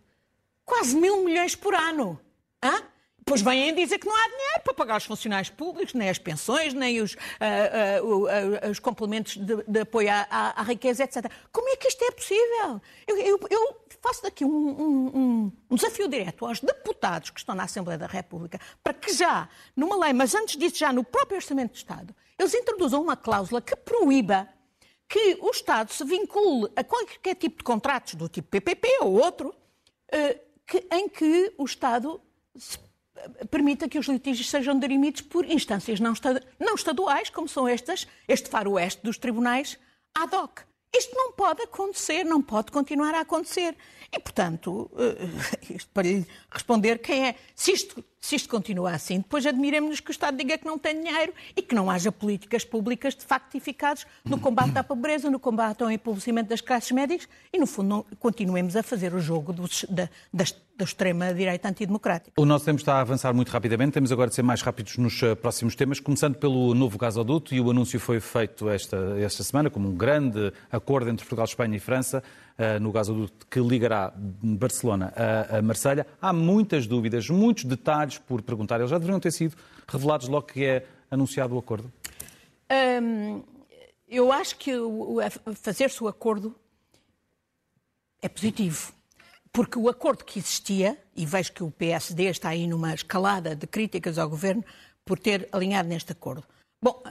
Quase 0.62 0.94
mil 0.94 1.24
milhões 1.24 1.56
por 1.56 1.74
ano. 1.74 2.20
Hã? 2.62 2.82
Pois 3.28 3.42
vêm 3.42 3.74
dizer 3.74 3.98
que 3.98 4.06
não 4.06 4.14
há 4.14 4.28
dinheiro 4.28 4.60
para 4.62 4.72
pagar 4.72 4.98
os 4.98 5.04
funcionários 5.04 5.50
públicos, 5.50 5.94
nem 5.94 6.08
as 6.08 6.16
pensões, 6.16 6.72
nem 6.72 7.00
os, 7.00 7.14
uh, 7.14 8.04
uh, 8.04 8.22
uh, 8.22 8.70
os 8.70 8.78
complementos 8.78 9.36
de, 9.36 9.64
de 9.66 9.80
apoio 9.80 10.08
à, 10.08 10.28
à, 10.30 10.60
à, 10.60 10.62
riqueza, 10.62 11.02
etc. 11.02 11.28
Como 11.50 11.68
é 11.68 11.74
que 11.74 11.88
isto 11.88 12.04
é 12.04 12.12
possível? 12.12 12.80
Eu, 13.04 13.16
eu, 13.18 13.40
eu 13.50 13.80
faço 14.00 14.22
daqui 14.22 14.44
um, 14.44 14.48
um, 14.48 15.52
um, 15.68 15.74
desafio 15.74 16.06
direto 16.06 16.46
aos 16.46 16.60
deputados 16.60 17.30
que 17.30 17.40
estão 17.40 17.56
na 17.56 17.64
Assembleia 17.64 17.98
da 17.98 18.06
República 18.06 18.60
para 18.80 18.94
que 18.94 19.12
já, 19.12 19.48
numa 19.74 19.98
lei, 19.98 20.12
mas 20.12 20.32
antes 20.32 20.56
disso 20.56 20.78
já 20.78 20.92
no 20.92 21.02
próprio 21.02 21.38
Orçamento 21.38 21.72
de 21.72 21.78
Estado, 21.78 22.14
eles 22.38 22.54
introduzam 22.54 23.02
uma 23.02 23.16
cláusula 23.16 23.60
que 23.60 23.74
proíba 23.74 24.48
que 25.08 25.36
o 25.40 25.50
Estado 25.50 25.92
se 25.92 26.04
vincule 26.04 26.70
a 26.76 26.84
qualquer 26.84 27.34
tipo 27.34 27.58
de 27.58 27.64
contratos, 27.64 28.14
do 28.14 28.28
tipo 28.28 28.48
PPP 28.48 28.98
ou 29.00 29.14
outro, 29.14 29.52
eh, 30.12 30.40
que, 30.64 30.86
em 30.92 31.08
que 31.08 31.52
o 31.58 31.64
Estado 31.64 32.20
permita 33.50 33.88
que 33.88 33.98
os 33.98 34.06
litígios 34.06 34.48
sejam 34.48 34.78
dirimidos 34.78 35.22
por 35.22 35.44
instâncias 35.44 36.00
não, 36.00 36.12
estaduais, 36.74 37.30
como 37.30 37.48
são 37.48 37.66
estas, 37.66 38.06
este 38.28 38.48
faroeste 38.48 39.02
dos 39.02 39.18
tribunais 39.18 39.78
ad 40.14 40.34
hoc. 40.34 40.60
Isto 40.94 41.14
não 41.14 41.32
pode 41.32 41.62
acontecer, 41.62 42.24
não 42.24 42.40
pode 42.40 42.72
continuar 42.72 43.14
a 43.14 43.20
acontecer. 43.20 43.76
E, 44.10 44.18
portanto, 44.18 44.90
eh, 44.96 45.74
isto 45.74 45.90
para 45.92 46.08
lhe 46.08 46.26
responder 46.50 46.98
quem 46.98 47.28
é, 47.28 47.34
se 47.54 47.72
isto, 47.72 48.02
se 48.20 48.36
isto 48.36 48.48
continua 48.48 48.92
assim, 48.92 49.18
depois 49.18 49.46
admiremos-nos 49.46 50.00
que 50.00 50.10
o 50.10 50.12
Estado 50.12 50.36
diga 50.36 50.58
que 50.58 50.64
não 50.64 50.78
tem 50.78 51.00
dinheiro 51.00 51.32
e 51.54 51.62
que 51.62 51.74
não 51.74 51.90
haja 51.90 52.10
políticas 52.10 52.64
públicas 52.64 53.14
de 53.14 53.24
facto 53.24 53.54
eficazes 53.56 54.06
no 54.24 54.38
combate 54.38 54.76
à 54.76 54.82
pobreza, 54.82 55.30
no 55.30 55.38
combate 55.38 55.82
ao 55.82 55.90
empobrecimento 55.90 56.48
das 56.48 56.60
classes 56.60 56.90
médias 56.90 57.28
e, 57.52 57.58
no 57.58 57.66
fundo, 57.66 57.88
não, 57.88 58.06
continuemos 58.18 58.74
a 58.74 58.82
fazer 58.82 59.14
o 59.14 59.20
jogo 59.20 59.54
da, 59.88 60.08
da 60.32 60.84
extrema-direita 60.84 61.68
antidemocrática. 61.68 62.32
O 62.36 62.44
nosso 62.44 62.64
tempo 62.64 62.78
está 62.78 62.96
a 62.96 63.00
avançar 63.00 63.32
muito 63.32 63.50
rapidamente. 63.50 63.92
Temos 63.92 64.12
agora 64.12 64.28
de 64.28 64.34
ser 64.34 64.42
mais 64.42 64.60
rápidos 64.60 64.98
nos 64.98 65.22
eh, 65.22 65.34
próximos 65.34 65.74
temas, 65.74 66.00
começando 66.00 66.36
pelo 66.36 66.74
novo 66.74 66.98
gasoduto, 66.98 67.54
e 67.54 67.60
o 67.60 67.70
anúncio 67.70 67.98
foi 67.98 68.20
feito 68.20 68.68
esta, 68.68 68.96
esta 69.18 69.42
semana 69.42 69.70
como 69.70 69.88
um 69.88 69.94
grande 69.94 70.52
acordo 70.70 71.08
entre 71.08 71.24
Portugal, 71.24 71.46
Espanha 71.46 71.76
e 71.76 71.80
França 71.80 72.22
no 72.80 72.90
gasoduto 72.90 73.46
que 73.46 73.60
ligará 73.60 74.12
Barcelona 74.16 75.12
a, 75.14 75.58
a 75.58 75.62
Marselha. 75.62 76.06
Há 76.20 76.32
muitas 76.32 76.86
dúvidas, 76.86 77.28
muitos 77.28 77.64
detalhes 77.64 78.18
por 78.18 78.40
perguntar. 78.42 78.76
Eles 78.76 78.90
já 78.90 78.98
deveriam 78.98 79.20
ter 79.20 79.30
sido 79.30 79.56
revelados 79.86 80.28
logo 80.28 80.46
que 80.46 80.64
é 80.64 80.86
anunciado 81.10 81.54
o 81.54 81.58
acordo? 81.58 81.92
Eu 84.08 84.32
acho 84.32 84.56
que 84.56 84.72
fazer-se 85.54 86.02
o 86.02 86.08
acordo 86.08 86.54
é 88.22 88.28
positivo 88.28 88.96
porque 89.56 89.78
o 89.78 89.88
acordo 89.88 90.22
que 90.22 90.38
existia, 90.38 90.98
e 91.16 91.24
vejo 91.24 91.50
que 91.50 91.62
o 91.62 91.70
PSD 91.70 92.24
está 92.24 92.50
aí 92.50 92.66
numa 92.66 92.92
escalada 92.92 93.56
de 93.56 93.66
críticas 93.66 94.18
ao 94.18 94.28
governo 94.28 94.62
por 95.02 95.18
ter 95.18 95.48
alinhado 95.50 95.88
neste 95.88 96.12
acordo. 96.12 96.44
Bom, 96.82 97.02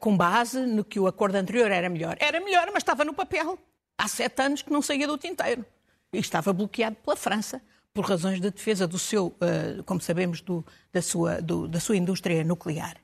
com 0.00 0.16
base 0.16 0.64
no 0.64 0.82
que 0.82 0.98
o 0.98 1.06
acordo 1.06 1.36
anterior 1.36 1.70
era 1.70 1.90
melhor. 1.90 2.16
Era 2.18 2.40
melhor, 2.40 2.70
mas 2.72 2.82
estava 2.82 3.04
no 3.04 3.12
papel. 3.12 3.58
Há 3.98 4.08
sete 4.08 4.42
anos 4.42 4.62
que 4.62 4.72
não 4.72 4.82
saía 4.82 5.06
do 5.06 5.18
tinteiro. 5.18 5.64
E 6.12 6.18
estava 6.18 6.52
bloqueado 6.52 6.96
pela 6.96 7.16
França, 7.16 7.60
por 7.92 8.04
razões 8.04 8.40
de 8.40 8.50
defesa 8.50 8.86
do 8.86 8.98
seu, 8.98 9.34
eh, 9.40 9.82
como 9.86 10.00
sabemos, 10.00 10.40
do, 10.42 10.64
da, 10.92 11.00
sua, 11.00 11.40
do, 11.40 11.66
da 11.66 11.80
sua 11.80 11.96
indústria 11.96 12.44
nuclear. 12.44 12.96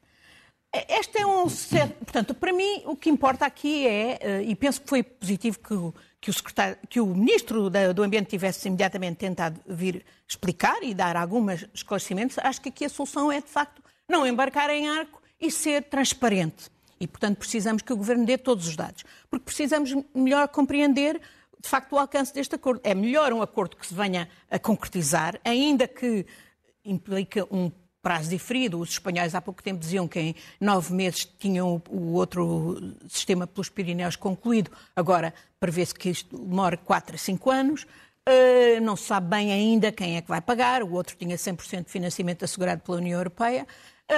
Este 0.88 1.18
é 1.18 1.26
um 1.26 1.48
certo. 1.48 1.96
Portanto, 2.04 2.34
para 2.34 2.52
mim, 2.52 2.82
o 2.86 2.96
que 2.96 3.10
importa 3.10 3.44
aqui 3.44 3.86
é, 3.86 4.18
eh, 4.20 4.42
e 4.44 4.54
penso 4.54 4.80
que 4.80 4.88
foi 4.88 5.02
positivo 5.02 5.58
que 5.58 5.74
o, 5.74 5.94
que 6.20 6.30
o, 6.30 6.32
secretário, 6.32 6.76
que 6.88 7.00
o 7.00 7.06
Ministro 7.06 7.68
do 7.68 8.02
Ambiente 8.02 8.28
tivesse 8.28 8.68
imediatamente 8.68 9.16
tentado 9.16 9.60
vir 9.66 10.04
explicar 10.26 10.82
e 10.82 10.94
dar 10.94 11.16
alguns 11.16 11.66
esclarecimentos, 11.74 12.38
acho 12.38 12.60
que 12.60 12.68
aqui 12.68 12.84
a 12.84 12.88
solução 12.88 13.30
é, 13.32 13.40
de 13.40 13.48
facto, 13.48 13.82
não 14.08 14.26
embarcar 14.26 14.70
em 14.70 14.88
arco 14.88 15.20
e 15.40 15.50
ser 15.50 15.82
transparente. 15.84 16.70
E, 17.02 17.06
portanto, 17.08 17.38
precisamos 17.38 17.82
que 17.82 17.92
o 17.92 17.96
Governo 17.96 18.24
dê 18.24 18.38
todos 18.38 18.68
os 18.68 18.76
dados. 18.76 19.04
Porque 19.28 19.44
precisamos 19.44 19.92
melhor 20.14 20.46
compreender, 20.46 21.20
de 21.60 21.68
facto, 21.68 21.94
o 21.94 21.98
alcance 21.98 22.32
deste 22.32 22.54
acordo. 22.54 22.80
É 22.84 22.94
melhor 22.94 23.32
um 23.32 23.42
acordo 23.42 23.76
que 23.76 23.84
se 23.84 23.92
venha 23.92 24.28
a 24.48 24.56
concretizar, 24.56 25.40
ainda 25.44 25.88
que 25.88 26.24
implica 26.84 27.44
um 27.50 27.72
prazo 28.00 28.30
diferido. 28.30 28.78
Os 28.78 28.90
espanhóis 28.90 29.34
há 29.34 29.40
pouco 29.40 29.60
tempo 29.60 29.80
diziam 29.80 30.06
que 30.06 30.20
em 30.20 30.34
nove 30.60 30.94
meses 30.94 31.24
tinham 31.24 31.82
o 31.90 32.12
outro 32.12 32.94
sistema 33.08 33.48
pelos 33.48 33.68
Pirineus 33.68 34.14
concluído. 34.14 34.70
Agora 34.94 35.34
prevê-se 35.58 35.92
que 35.92 36.08
isto 36.08 36.38
demore 36.38 36.76
quatro 36.76 37.16
a 37.16 37.18
cinco 37.18 37.50
anos. 37.50 37.82
Uh, 38.28 38.80
não 38.80 38.94
se 38.94 39.06
sabe 39.06 39.26
bem 39.26 39.50
ainda 39.50 39.90
quem 39.90 40.16
é 40.16 40.22
que 40.22 40.28
vai 40.28 40.40
pagar. 40.40 40.84
O 40.84 40.92
outro 40.92 41.16
tinha 41.16 41.36
100% 41.36 41.86
de 41.86 41.90
financiamento 41.90 42.44
assegurado 42.44 42.80
pela 42.82 42.98
União 42.98 43.18
Europeia. 43.18 43.66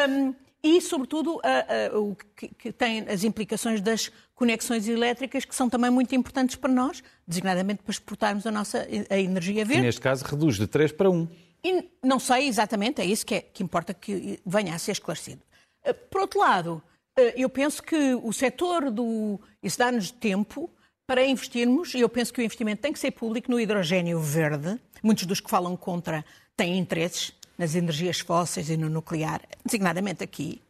Um, 0.07 0.35
e, 0.65 0.81
sobretudo, 0.81 1.35
uh, 1.35 1.99
uh, 1.99 2.11
o 2.11 2.17
que, 2.35 2.49
que, 2.49 2.73
tem 2.73 3.01
as 3.07 3.23
implicações 3.23 3.83
das 3.83 4.11
conexões 4.35 4.89
elétricas, 4.89 5.45
que 5.45 5.55
são 5.55 5.69
também 5.69 5.91
muito 5.91 6.15
importantes 6.15 6.57
para 6.57 6.73
nós, 6.73 7.03
designadamente 7.29 7.83
para 7.83 7.93
exportarmos 7.93 8.47
a 8.47 8.51
nossa 8.51 8.89
a 9.11 9.19
energia 9.19 9.63
verde. 9.63 9.83
E 9.83 9.85
neste 9.85 10.01
caso 10.01 10.25
reduz 10.25 10.57
de 10.57 10.67
3 10.67 10.93
para 10.93 11.11
1. 11.11 11.29
E 11.63 11.91
não 12.03 12.19
sei 12.19 12.49
exatamente, 12.49 13.03
é 13.03 13.05
isso 13.05 13.27
que, 13.27 13.35
é, 13.35 13.41
que 13.43 13.63
importa 13.63 13.93
que 13.93 14.41
venha 14.47 14.75
a 14.75 14.79
ser 14.79 14.93
esclarecido. 14.93 15.43
Eh, 15.85 15.93
por 15.93 16.23
outro 16.23 16.41
lado, 16.41 16.83
eh, 17.15 17.35
eu 17.37 17.51
penso 17.51 17.83
que 17.83 18.15
o 18.15 18.33
setor 18.33 18.91
do. 18.91 19.39
Isso 19.63 19.79
dá-nos 19.79 20.11
tempo 20.11 20.71
para 21.07 21.27
investirmos, 21.27 21.93
e 21.93 22.01
eu 22.01 22.09
penso 22.09 22.33
que 22.33 22.41
o 22.41 22.45
investimento 22.45 22.81
tem 22.81 22.93
que 22.93 22.99
ser 22.99 23.11
público 23.11 23.51
no 23.51 23.61
hidrogênio 23.61 24.19
verde. 24.19 24.81
Muitos 25.03 25.27
dos 25.27 25.41
que 25.41 25.51
falam 25.51 25.77
contra 25.77 26.25
têm 26.57 26.79
interesses 26.79 27.35
nas 27.57 27.75
energias 27.75 28.21
fósseis 28.21 28.69
e 28.71 28.77
no 28.77 28.89
nuclear, 28.89 29.41
designadamente 29.65 30.23
aqui. 30.23 30.61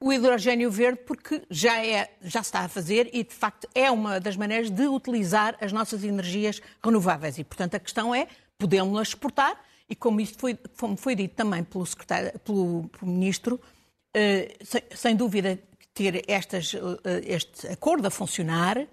O 0.00 0.12
hidrogênio 0.12 0.70
verde, 0.70 1.00
porque 1.06 1.42
já, 1.48 1.84
é, 1.84 2.10
já 2.22 2.42
se 2.42 2.48
está 2.48 2.60
a 2.60 2.68
fazer 2.68 3.08
e, 3.12 3.22
de 3.22 3.34
facto, 3.34 3.68
é 3.74 3.90
uma 3.90 4.18
das 4.18 4.36
maneiras 4.36 4.68
de 4.68 4.86
utilizar 4.88 5.56
as 5.60 5.72
nossas 5.72 6.02
energias 6.02 6.60
renováveis. 6.84 7.38
E, 7.38 7.44
portanto, 7.44 7.76
a 7.76 7.78
questão 7.78 8.12
é, 8.12 8.26
podemos-las 8.58 9.08
exportar 9.08 9.56
e 9.88 9.94
como 9.94 10.20
isso 10.20 10.34
foi, 10.38 10.58
como 10.78 10.96
foi 10.96 11.14
dito 11.14 11.34
também 11.34 11.62
pelo, 11.62 11.84
secretário, 11.84 12.38
pelo, 12.40 12.88
pelo 12.88 13.12
ministro, 13.12 13.60
eh, 14.14 14.56
sem, 14.64 14.82
sem, 14.94 15.14
dúvida 15.14 15.58
ter 15.92 16.24
estas, 16.26 16.74
eh, 16.74 17.22
este 17.26 17.68
acordo 17.68 18.06
a 18.06 18.10
funcionar, 18.10 18.86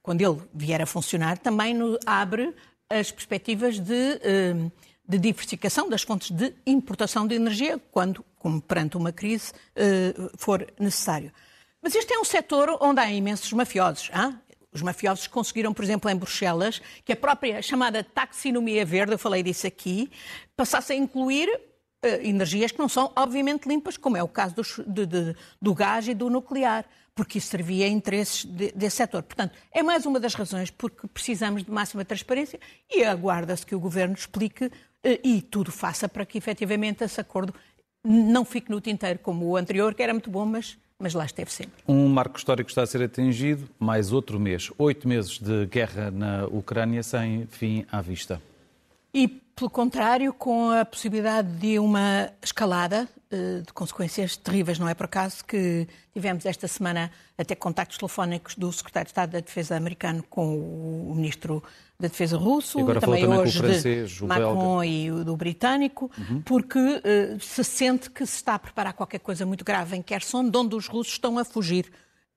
quando 0.00 0.20
ele 0.20 0.40
vier 0.54 0.80
a 0.80 0.86
funcionar, 0.86 1.36
também 1.38 1.74
no, 1.74 1.98
abre 2.06 2.54
as 2.88 3.10
perspectivas 3.10 3.80
de, 3.80 4.20
eh, 4.22 4.70
de, 5.08 5.18
diversificação 5.18 5.88
das 5.88 6.02
fontes 6.02 6.30
de 6.30 6.52
importação 6.66 7.26
de 7.26 7.34
energia, 7.34 7.80
quando, 7.90 8.24
como 8.38 8.60
perante 8.60 8.96
uma 8.96 9.12
crise, 9.12 9.52
for 10.36 10.66
necessário. 10.78 11.32
Mas 11.82 11.94
este 11.94 12.12
é 12.12 12.18
um 12.18 12.24
setor 12.24 12.78
onde 12.80 13.00
há 13.00 13.10
imensos 13.10 13.52
mafiosos. 13.52 14.10
Hein? 14.12 14.36
Os 14.72 14.82
mafiosos 14.82 15.26
conseguiram, 15.26 15.72
por 15.72 15.84
exemplo, 15.84 16.10
em 16.10 16.16
Bruxelas, 16.16 16.82
que 17.04 17.12
a 17.12 17.16
própria 17.16 17.62
chamada 17.62 18.04
taxonomia 18.04 18.84
verde, 18.84 19.12
eu 19.12 19.18
falei 19.18 19.42
disso 19.42 19.66
aqui, 19.66 20.10
passasse 20.54 20.92
a 20.92 20.96
incluir 20.96 21.48
uh, 21.48 22.08
energias 22.22 22.72
que 22.72 22.78
não 22.78 22.88
são, 22.88 23.10
obviamente, 23.16 23.66
limpas, 23.66 23.96
como 23.96 24.16
é 24.16 24.22
o 24.22 24.28
caso 24.28 24.54
do, 24.54 24.62
de, 24.86 25.06
de, 25.06 25.36
do 25.62 25.74
gás 25.74 26.06
e 26.08 26.12
do 26.12 26.28
nuclear, 26.28 26.84
porque 27.14 27.38
isso 27.38 27.46
servia 27.46 27.86
a 27.86 27.88
interesses 27.88 28.44
de, 28.44 28.70
desse 28.72 28.96
setor. 28.96 29.22
Portanto, 29.22 29.56
é 29.72 29.82
mais 29.82 30.04
uma 30.04 30.20
das 30.20 30.34
razões 30.34 30.70
porque 30.70 31.06
precisamos 31.06 31.64
de 31.64 31.70
máxima 31.70 32.04
transparência 32.04 32.60
e 32.90 33.02
aguarda-se 33.02 33.64
que 33.64 33.74
o 33.74 33.80
Governo 33.80 34.14
explique 34.14 34.70
e 35.04 35.42
tudo 35.42 35.70
faça 35.70 36.08
para 36.08 36.26
que, 36.26 36.38
efetivamente, 36.38 37.04
esse 37.04 37.20
acordo 37.20 37.54
não 38.04 38.44
fique 38.44 38.70
no 38.70 38.80
tinteiro 38.80 39.18
como 39.18 39.46
o 39.46 39.56
anterior, 39.56 39.94
que 39.94 40.02
era 40.02 40.12
muito 40.12 40.30
bom, 40.30 40.44
mas 40.44 40.76
mas 40.98 41.12
lá 41.12 41.26
esteve 41.26 41.50
sempre. 41.52 41.74
Um 41.86 42.08
marco 42.08 42.38
histórico 42.38 42.70
está 42.70 42.82
a 42.82 42.86
ser 42.86 43.02
atingido, 43.02 43.68
mais 43.78 44.12
outro 44.12 44.40
mês. 44.40 44.70
Oito 44.78 45.06
meses 45.06 45.38
de 45.38 45.66
guerra 45.66 46.10
na 46.10 46.46
Ucrânia 46.46 47.02
sem 47.02 47.46
fim 47.46 47.84
à 47.92 48.00
vista. 48.00 48.40
E 49.12 49.42
pelo 49.56 49.70
contrário, 49.70 50.34
com 50.34 50.70
a 50.70 50.84
possibilidade 50.84 51.48
de 51.56 51.78
uma 51.78 52.30
escalada 52.42 53.08
eh, 53.30 53.62
de 53.66 53.72
consequências 53.72 54.36
terríveis. 54.36 54.78
Não 54.78 54.86
é 54.86 54.94
por 54.94 55.06
acaso 55.06 55.42
que 55.42 55.88
tivemos 56.12 56.44
esta 56.44 56.68
semana 56.68 57.10
até 57.38 57.54
contactos 57.54 57.96
telefónicos 57.96 58.54
do 58.54 58.70
secretário 58.70 59.06
de 59.06 59.10
Estado 59.10 59.30
da 59.30 59.40
Defesa 59.40 59.74
americano 59.74 60.22
com 60.28 60.58
o 61.10 61.14
ministro 61.14 61.62
da 61.98 62.06
Defesa 62.06 62.36
russo, 62.36 62.78
também, 62.84 63.00
também 63.00 63.26
hoje 63.26 63.58
francês, 63.58 64.10
de 64.10 64.24
Macron 64.24 64.80
belga. 64.80 64.86
e 64.86 65.24
do 65.24 65.36
britânico, 65.36 66.10
uhum. 66.18 66.42
porque 66.42 66.78
uh, 66.78 67.40
se 67.40 67.64
sente 67.64 68.10
que 68.10 68.26
se 68.26 68.36
está 68.36 68.54
a 68.54 68.58
preparar 68.58 68.92
qualquer 68.92 69.20
coisa 69.20 69.46
muito 69.46 69.64
grave 69.64 69.96
em 69.96 70.02
Kherson, 70.02 70.48
de 70.50 70.56
onde 70.58 70.76
os 70.76 70.86
russos 70.86 71.14
estão 71.14 71.38
a 71.38 71.44
fugir 71.44 71.90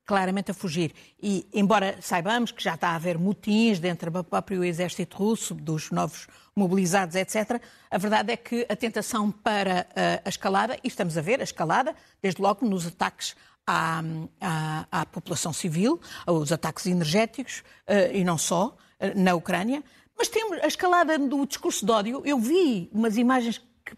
claramente 0.10 0.50
a 0.50 0.56
fugir. 0.56 0.92
E, 1.22 1.48
embora 1.54 2.02
saibamos 2.02 2.52
que 2.52 2.64
já 2.64 2.74
está 2.74 2.90
a 2.90 2.96
haver 2.96 3.20
motins 3.20 3.78
dentro 3.78 4.10
do 4.10 4.24
próprio 4.24 4.64
exército 4.64 5.16
russo, 5.16 5.54
dos 5.54 5.92
novos 5.92 6.28
mobilizados, 6.56 7.16
etc., 7.16 7.62
a 7.92 7.98
verdade 8.00 8.32
é 8.32 8.36
que 8.36 8.66
a 8.68 8.76
tentação 8.76 9.30
para 9.30 9.88
a 10.26 10.28
escalada, 10.28 10.76
e 10.84 10.88
estamos 10.88 11.16
a 11.16 11.22
ver 11.22 11.42
a 11.42 11.44
escalada, 11.44 11.96
desde 12.24 12.42
logo 12.42 12.66
nos 12.66 12.88
ataques 12.88 13.36
à, 13.68 14.02
à, 14.42 14.88
à 14.92 15.06
população 15.06 15.54
civil, 15.54 16.02
aos 16.26 16.52
ataques 16.52 16.88
energéticos, 16.88 17.60
uh, 17.88 18.12
e 18.12 18.24
não 18.24 18.36
só, 18.36 18.76
uh, 18.76 18.76
na 19.16 19.36
Ucrânia, 19.36 19.84
mas 20.18 20.28
temos 20.28 20.58
a 20.64 20.68
escalada 20.68 21.20
do 21.20 21.46
discurso 21.46 21.86
de 21.86 21.92
ódio. 21.92 22.24
Eu 22.26 22.40
vi 22.40 22.90
umas 22.92 23.16
imagens 23.16 23.60
que 23.86 23.96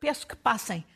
peço 0.00 0.26
que 0.26 0.36
passem 0.36 0.86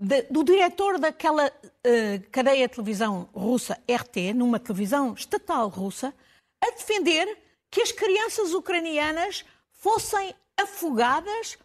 de, 0.00 0.22
do 0.22 0.42
diretor 0.42 0.98
daquela 0.98 1.48
uh, 1.48 2.30
cadeia 2.32 2.66
de 2.66 2.74
televisão 2.74 3.28
russa, 3.34 3.78
RT, 3.86 4.32
numa 4.34 4.58
televisão 4.58 5.12
estatal 5.12 5.68
russa, 5.68 6.14
a 6.58 6.70
defender 6.70 7.38
que 7.70 7.82
as 7.82 7.92
crianças 7.92 8.54
ucranianas 8.54 9.44
fossem 9.72 10.34
afogadas 10.56 11.58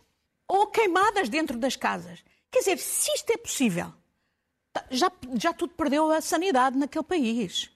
ou 0.48 0.68
queimadas 0.68 1.30
dentro 1.30 1.58
das 1.58 1.77
casas. 1.77 2.24
Quer 2.51 2.60
dizer, 2.60 2.77
se 2.77 3.10
isto 3.13 3.32
é 3.32 3.38
possível, 3.38 3.94
tá, 4.74 4.86
já, 4.92 5.10
já 5.39 5.54
tudo 5.54 5.74
perdeu 5.74 6.12
a 6.12 6.20
sanidade 6.20 6.77
naquele 6.77 7.06
país. 7.06 7.70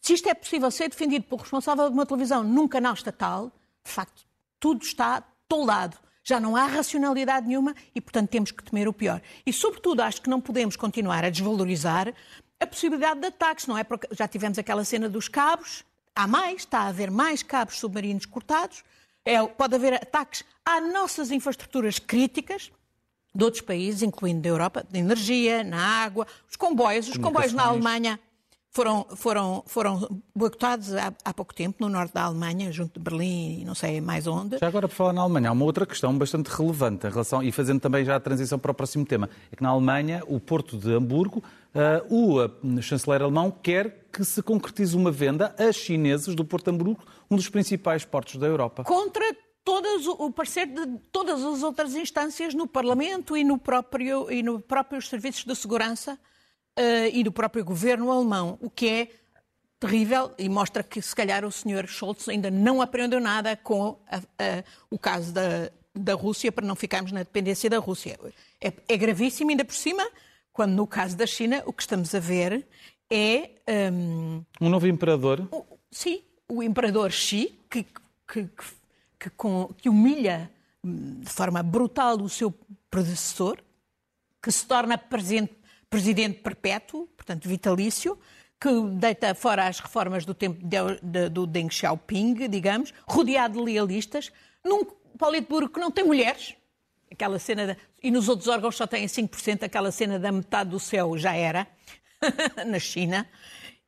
Se 0.00 0.14
isto 0.14 0.28
é 0.28 0.34
possível 0.34 0.70
ser 0.70 0.88
defendido 0.88 1.24
por 1.24 1.40
responsável 1.40 1.88
de 1.88 1.94
uma 1.94 2.06
televisão 2.06 2.44
num 2.44 2.68
canal 2.68 2.94
estatal, 2.94 3.52
de 3.84 3.90
facto, 3.90 4.24
tudo 4.58 4.82
está 4.84 5.22
toldado 5.48 5.98
já 6.30 6.40
não 6.40 6.56
há 6.56 6.66
racionalidade 6.66 7.46
nenhuma 7.46 7.74
e, 7.94 8.00
portanto, 8.00 8.30
temos 8.30 8.50
que 8.50 8.62
temer 8.62 8.88
o 8.88 8.92
pior. 8.92 9.20
E, 9.44 9.52
sobretudo, 9.52 10.00
acho 10.00 10.22
que 10.22 10.30
não 10.30 10.40
podemos 10.40 10.76
continuar 10.76 11.24
a 11.24 11.30
desvalorizar 11.30 12.12
a 12.58 12.66
possibilidade 12.66 13.20
de 13.20 13.26
ataques, 13.26 13.66
não 13.66 13.76
é? 13.76 13.84
Porque 13.84 14.08
já 14.12 14.28
tivemos 14.28 14.58
aquela 14.58 14.84
cena 14.84 15.08
dos 15.08 15.28
cabos, 15.28 15.84
há 16.14 16.26
mais, 16.26 16.62
está 16.62 16.80
a 16.80 16.88
haver 16.88 17.10
mais 17.10 17.42
cabos 17.42 17.78
submarinos 17.78 18.26
cortados, 18.26 18.82
é, 19.24 19.44
pode 19.46 19.74
haver 19.74 19.94
ataques 19.94 20.44
às 20.64 20.92
nossas 20.92 21.30
infraestruturas 21.30 21.98
críticas 21.98 22.70
de 23.34 23.44
outros 23.44 23.62
países, 23.62 24.02
incluindo 24.02 24.42
da 24.42 24.48
Europa, 24.48 24.86
de 24.88 24.98
energia, 24.98 25.64
na 25.64 26.02
água, 26.04 26.26
os 26.48 26.56
comboios, 26.56 27.08
os 27.08 27.16
comboios 27.16 27.52
na 27.52 27.64
Alemanha 27.64 28.20
foram, 28.70 29.04
foram, 29.16 29.64
foram 29.66 30.22
boicotados 30.34 30.94
há, 30.94 31.12
há, 31.24 31.34
pouco 31.34 31.52
tempo 31.54 31.78
no 31.80 31.88
norte 31.88 32.14
da 32.14 32.22
Alemanha, 32.22 32.72
junto 32.72 32.98
de 32.98 33.00
Berlim 33.00 33.60
e 33.60 33.64
não 33.64 33.74
sei 33.74 34.00
mais 34.00 34.26
onde. 34.26 34.58
Já 34.58 34.68
agora, 34.68 34.88
por 34.88 34.94
falar 34.94 35.12
na 35.12 35.22
Alemanha, 35.22 35.48
há 35.48 35.52
uma 35.52 35.64
outra 35.64 35.84
questão 35.84 36.16
bastante 36.16 36.46
relevante 36.48 37.06
em 37.06 37.10
relação, 37.10 37.42
e 37.42 37.50
fazendo 37.50 37.80
também 37.80 38.04
já 38.04 38.16
a 38.16 38.20
transição 38.20 38.58
para 38.58 38.70
o 38.70 38.74
próximo 38.74 39.04
tema, 39.04 39.28
é 39.50 39.56
que 39.56 39.62
na 39.62 39.70
Alemanha, 39.70 40.22
o 40.28 40.38
porto 40.38 40.78
de 40.78 40.92
Hamburgo, 40.92 41.42
uh, 41.74 42.14
o 42.14 42.44
uh, 42.44 42.82
chanceler 42.82 43.22
alemão 43.22 43.50
quer 43.50 44.06
que 44.12 44.24
se 44.24 44.42
concretize 44.42 44.96
uma 44.96 45.10
venda 45.10 45.54
a 45.58 45.72
chineses 45.72 46.34
do 46.34 46.44
porto 46.44 46.70
de 46.70 46.76
Hamburgo, 46.76 47.00
um 47.28 47.36
dos 47.36 47.48
principais 47.48 48.04
portos 48.04 48.36
da 48.36 48.46
Europa. 48.46 48.84
Contra 48.84 49.24
todas, 49.64 50.06
o 50.06 50.30
parecer 50.30 50.66
de 50.66 50.86
todas 51.10 51.42
as 51.44 51.62
outras 51.62 51.94
instâncias 51.96 52.54
no 52.54 52.68
Parlamento 52.68 53.36
e 53.36 53.42
no 53.42 53.58
próprio, 53.58 54.30
e 54.30 54.42
no 54.42 54.60
próprios 54.60 55.08
serviços 55.08 55.44
de 55.44 55.54
segurança 55.56 56.18
e 57.12 57.22
do 57.22 57.32
próprio 57.32 57.64
governo 57.64 58.10
alemão, 58.10 58.58
o 58.60 58.70
que 58.70 58.88
é 58.88 59.08
terrível 59.80 60.32
e 60.38 60.48
mostra 60.48 60.82
que 60.82 61.00
se 61.00 61.16
calhar 61.16 61.44
o 61.44 61.50
senhor 61.50 61.86
Scholz 61.88 62.28
ainda 62.28 62.50
não 62.50 62.82
aprendeu 62.82 63.18
nada 63.18 63.56
com 63.56 63.98
a, 64.06 64.18
a, 64.18 64.64
o 64.90 64.98
caso 64.98 65.32
da, 65.32 65.70
da 65.94 66.14
Rússia 66.14 66.52
para 66.52 66.66
não 66.66 66.76
ficarmos 66.76 67.12
na 67.12 67.20
dependência 67.20 67.70
da 67.70 67.78
Rússia. 67.78 68.18
É, 68.60 68.72
é, 68.88 68.96
gravíssimo, 68.96 69.50
ainda 69.50 69.64
por 69.64 69.74
cima, 69.74 70.06
quando 70.52 70.72
no 70.72 70.86
caso 70.86 71.16
da 71.16 71.26
China 71.26 71.62
o 71.64 71.72
que 71.72 71.82
estamos 71.82 72.14
a 72.14 72.20
ver 72.20 72.66
é. 73.10 73.50
Um, 73.92 74.44
um 74.60 74.68
novo 74.68 74.86
imperador? 74.86 75.48
O, 75.50 75.64
sim, 75.90 76.22
o 76.46 76.62
imperador 76.62 77.10
Xi, 77.10 77.58
que, 77.70 77.84
que, 77.84 78.44
que, 78.44 78.50
que, 79.18 79.30
com, 79.30 79.72
que 79.78 79.88
humilha 79.88 80.50
hum, 80.84 81.20
de 81.20 81.30
forma 81.30 81.62
brutal 81.62 82.20
o 82.20 82.28
seu 82.28 82.54
predecessor, 82.90 83.58
que 84.42 84.52
se 84.52 84.66
torna 84.66 84.98
presidente 84.98 85.54
presidente 85.90 86.38
perpétuo, 86.38 87.08
portanto 87.16 87.48
vitalício, 87.48 88.16
que 88.60 88.70
deita 88.92 89.34
fora 89.34 89.66
as 89.66 89.80
reformas 89.80 90.24
do 90.24 90.32
tempo 90.32 90.64
de, 90.64 90.76
de, 91.02 91.28
do 91.28 91.46
Deng 91.46 91.70
Xiaoping, 91.70 92.48
digamos, 92.48 92.94
rodeado 93.06 93.58
de 93.58 93.64
lealistas, 93.64 94.30
num 94.64 94.84
Politburo 95.18 95.68
que 95.68 95.80
não 95.80 95.90
tem 95.90 96.04
mulheres, 96.04 96.54
aquela 97.10 97.38
cena, 97.38 97.76
e 98.02 98.10
nos 98.10 98.28
outros 98.28 98.48
órgãos 98.48 98.76
só 98.76 98.86
tem 98.86 99.04
5%, 99.04 99.64
aquela 99.64 99.90
cena 99.90 100.18
da 100.18 100.30
metade 100.30 100.70
do 100.70 100.78
céu 100.78 101.18
já 101.18 101.34
era, 101.34 101.66
na 102.66 102.78
China, 102.78 103.28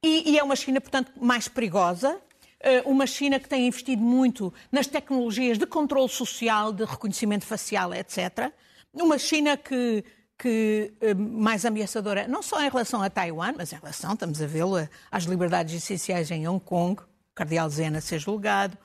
e, 0.03 0.33
e 0.33 0.38
é 0.38 0.43
uma 0.43 0.57
China, 0.57 0.81
portanto, 0.81 1.12
mais 1.21 1.47
perigosa, 1.47 2.21
eh, 2.61 2.83
uma 2.85 3.07
China 3.07 3.38
que 3.38 3.49
tem 3.49 3.67
investido 3.67 4.03
muito 4.03 4.53
nas 4.71 4.87
tecnologias 4.87 5.59
de 5.59 5.67
controle 5.67 6.09
social, 6.09 6.73
de 6.73 6.85
reconhecimento 6.85 7.47
facial, 7.47 7.95
etc. 7.95 8.53
Uma 8.93 9.17
China 9.17 9.57
que 9.57 10.05
que 10.42 10.92
eh, 11.00 11.14
mais 11.14 11.64
ameaçadora, 11.64 12.26
não 12.26 12.42
só 12.42 12.61
em 12.61 12.68
relação 12.68 13.00
a 13.00 13.09
Taiwan, 13.09 13.55
mas 13.57 13.72
em 13.72 13.76
relação, 13.76 14.14
estamos 14.14 14.42
a 14.42 14.46
vê-lo, 14.46 14.76
às 15.09 15.22
liberdades 15.22 15.72
essenciais 15.72 16.33
em 16.33 16.48
Hong 16.48 16.59
Kong, 16.64 17.00
cardeal 17.33 17.70
Zen 17.70 17.96
a 17.96 18.00
ser 18.00 18.18
julgado, 18.18 18.76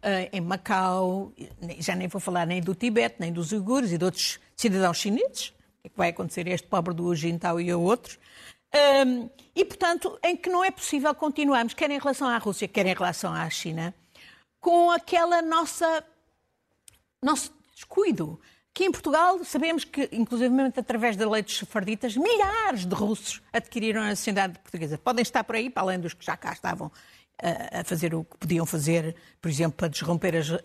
eh, 0.00 0.30
em 0.32 0.40
Macau, 0.40 1.32
já 1.80 1.96
nem 1.96 2.06
vou 2.06 2.20
falar 2.20 2.46
nem 2.46 2.60
do 2.60 2.72
Tibete, 2.72 3.16
nem 3.18 3.32
dos 3.32 3.50
uigures 3.50 3.90
e 3.90 3.98
de 3.98 4.04
outros 4.04 4.38
cidadãos 4.54 4.98
chineses, 4.98 5.48
o 5.48 5.86
é 5.86 5.88
que 5.88 5.96
vai 5.96 6.10
acontecer 6.10 6.46
a 6.46 6.50
este 6.52 6.68
pobre 6.68 6.94
do 6.94 7.12
Jintao 7.16 7.60
e 7.60 7.68
a 7.68 7.76
outros, 7.76 8.20
e, 9.54 9.64
portanto, 9.64 10.18
em 10.24 10.34
que 10.34 10.48
não 10.48 10.64
é 10.64 10.70
possível 10.70 11.12
continuarmos, 11.14 11.74
quer 11.74 11.90
em 11.90 11.98
relação 11.98 12.28
à 12.28 12.38
Rússia, 12.38 12.68
quer 12.68 12.86
em 12.86 12.94
relação 12.94 13.34
à 13.34 13.50
China, 13.50 13.92
com 14.60 14.90
aquela 14.90 15.42
nossa 15.42 16.04
nosso 17.20 17.52
descuido 17.74 18.40
que 18.74 18.84
em 18.84 18.90
Portugal 18.90 19.44
sabemos 19.44 19.84
que, 19.84 20.08
inclusive 20.12 20.54
através 20.76 21.16
da 21.16 21.28
lei 21.28 21.42
dos 21.42 21.58
sefarditas, 21.58 22.16
milhares 22.16 22.86
de 22.86 22.94
russos 22.94 23.42
adquiriram 23.52 24.00
a 24.00 24.06
nacionalidade 24.06 24.58
portuguesa. 24.60 24.96
Podem 24.96 25.22
estar 25.22 25.44
por 25.44 25.56
aí, 25.56 25.68
para 25.68 25.82
além 25.82 26.00
dos 26.00 26.14
que 26.14 26.24
já 26.24 26.36
cá 26.36 26.52
estavam 26.52 26.90
eh, 27.38 27.80
a 27.80 27.84
fazer 27.84 28.14
o 28.14 28.24
que 28.24 28.38
podiam 28.38 28.64
fazer, 28.64 29.14
por 29.40 29.50
exemplo, 29.50 29.76
para 29.76 29.88
desromper 29.88 30.36
as 30.36 30.48
uh, 30.48 30.60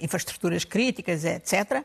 infraestruturas 0.00 0.64
críticas, 0.64 1.24
etc., 1.24 1.84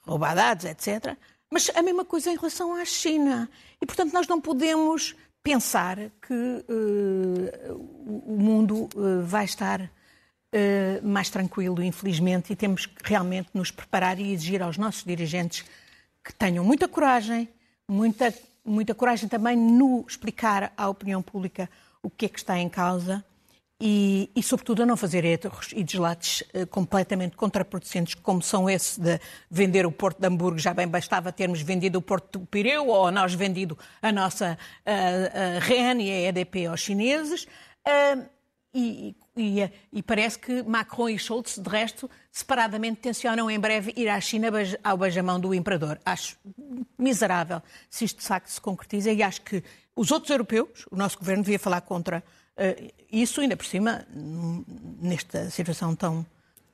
roubar 0.00 0.34
dados, 0.34 0.64
etc. 0.64 1.16
Mas 1.50 1.70
a 1.74 1.82
mesma 1.82 2.04
coisa 2.04 2.30
em 2.30 2.36
relação 2.36 2.74
à 2.74 2.84
China. 2.84 3.50
E, 3.80 3.86
portanto, 3.86 4.12
nós 4.12 4.26
não 4.26 4.40
podemos 4.40 5.14
pensar 5.42 5.96
que 6.22 6.34
uh, 6.34 7.74
o 8.26 8.38
mundo 8.38 8.88
uh, 8.94 9.22
vai 9.24 9.44
estar 9.44 9.90
eh, 10.58 11.02
mais 11.02 11.28
tranquilo, 11.28 11.82
infelizmente, 11.82 12.50
e 12.50 12.56
temos 12.56 12.86
que 12.86 12.94
realmente 13.04 13.50
nos 13.52 13.70
preparar 13.70 14.18
e 14.18 14.32
exigir 14.32 14.62
aos 14.62 14.78
nossos 14.78 15.04
dirigentes 15.04 15.66
que 16.24 16.32
tenham 16.32 16.64
muita 16.64 16.88
coragem, 16.88 17.46
muita, 17.86 18.32
muita 18.64 18.94
coragem 18.94 19.28
também 19.28 19.54
no 19.54 20.02
explicar 20.08 20.72
à 20.74 20.88
opinião 20.88 21.20
pública 21.20 21.68
o 22.02 22.08
que 22.08 22.24
é 22.24 22.28
que 22.30 22.38
está 22.38 22.58
em 22.58 22.70
causa 22.70 23.22
e, 23.78 24.30
e 24.34 24.42
sobretudo, 24.42 24.82
a 24.82 24.86
não 24.86 24.96
fazer 24.96 25.26
erros 25.26 25.74
e 25.76 25.84
deslates 25.84 26.40
uh, 26.54 26.66
completamente 26.68 27.36
contraproducentes, 27.36 28.14
como 28.14 28.40
são 28.40 28.70
esse 28.70 28.98
de 28.98 29.20
vender 29.50 29.84
o 29.84 29.92
Porto 29.92 30.18
de 30.18 30.26
Hamburgo. 30.26 30.58
Já 30.58 30.72
bem 30.72 30.88
bastava 30.88 31.30
termos 31.30 31.60
vendido 31.60 31.98
o 31.98 32.02
Porto 32.02 32.38
do 32.38 32.46
Pireu 32.46 32.88
ou 32.88 33.10
nós 33.10 33.34
vendido 33.34 33.78
a 34.00 34.10
nossa 34.10 34.56
uh, 34.86 34.90
uh, 34.90 35.60
REN 35.60 36.00
e 36.00 36.10
a 36.10 36.28
EDP 36.30 36.64
aos 36.64 36.80
chineses. 36.80 37.44
Uh, 37.86 38.24
e, 38.74 39.14
e, 39.36 39.70
e, 39.92 40.02
parece 40.02 40.38
que 40.38 40.62
Macron 40.62 41.10
e 41.10 41.18
Schultz, 41.18 41.58
de 41.58 41.68
resto, 41.68 42.10
separadamente 42.32 43.00
tencionam 43.00 43.50
em 43.50 43.60
breve 43.60 43.92
ir 43.94 44.08
à 44.08 44.18
China 44.20 44.48
ao 44.82 44.96
beijamão 44.96 45.38
do 45.38 45.52
imperador. 45.52 46.00
Acho 46.04 46.36
miserável 46.98 47.62
se 47.90 48.06
isto 48.06 48.20
de 48.20 48.26
facto 48.26 48.48
se 48.48 48.60
concretiza 48.60 49.12
e 49.12 49.22
acho 49.22 49.42
que 49.42 49.62
os 49.94 50.10
outros 50.10 50.30
europeus, 50.30 50.86
o 50.90 50.96
nosso 50.96 51.18
governo 51.18 51.42
devia 51.42 51.58
falar 51.58 51.82
contra 51.82 52.24
uh, 52.56 52.92
isso, 53.12 53.40
ainda 53.40 53.56
por 53.56 53.66
cima, 53.66 54.06
nesta 54.10 55.50
situação 55.50 55.94
tão, 55.94 56.24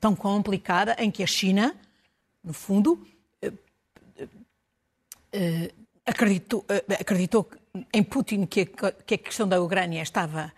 tão 0.01 0.15
complicada 0.15 0.95
em 0.99 1.11
que 1.11 1.23
a 1.23 1.27
China, 1.27 1.75
no 2.45 2.53
fundo, 2.53 3.05
uh, 3.45 4.23
uh, 4.23 5.73
acreditou, 6.07 6.65
acreditou 7.01 7.51
em 7.93 8.03
Putin 8.03 8.47
que 8.47 8.61
a, 8.61 8.93
que 8.93 9.15
a 9.15 9.19
questão 9.19 9.49
da 9.49 9.61
Ucrânia 9.61 10.03
estava 10.03 10.53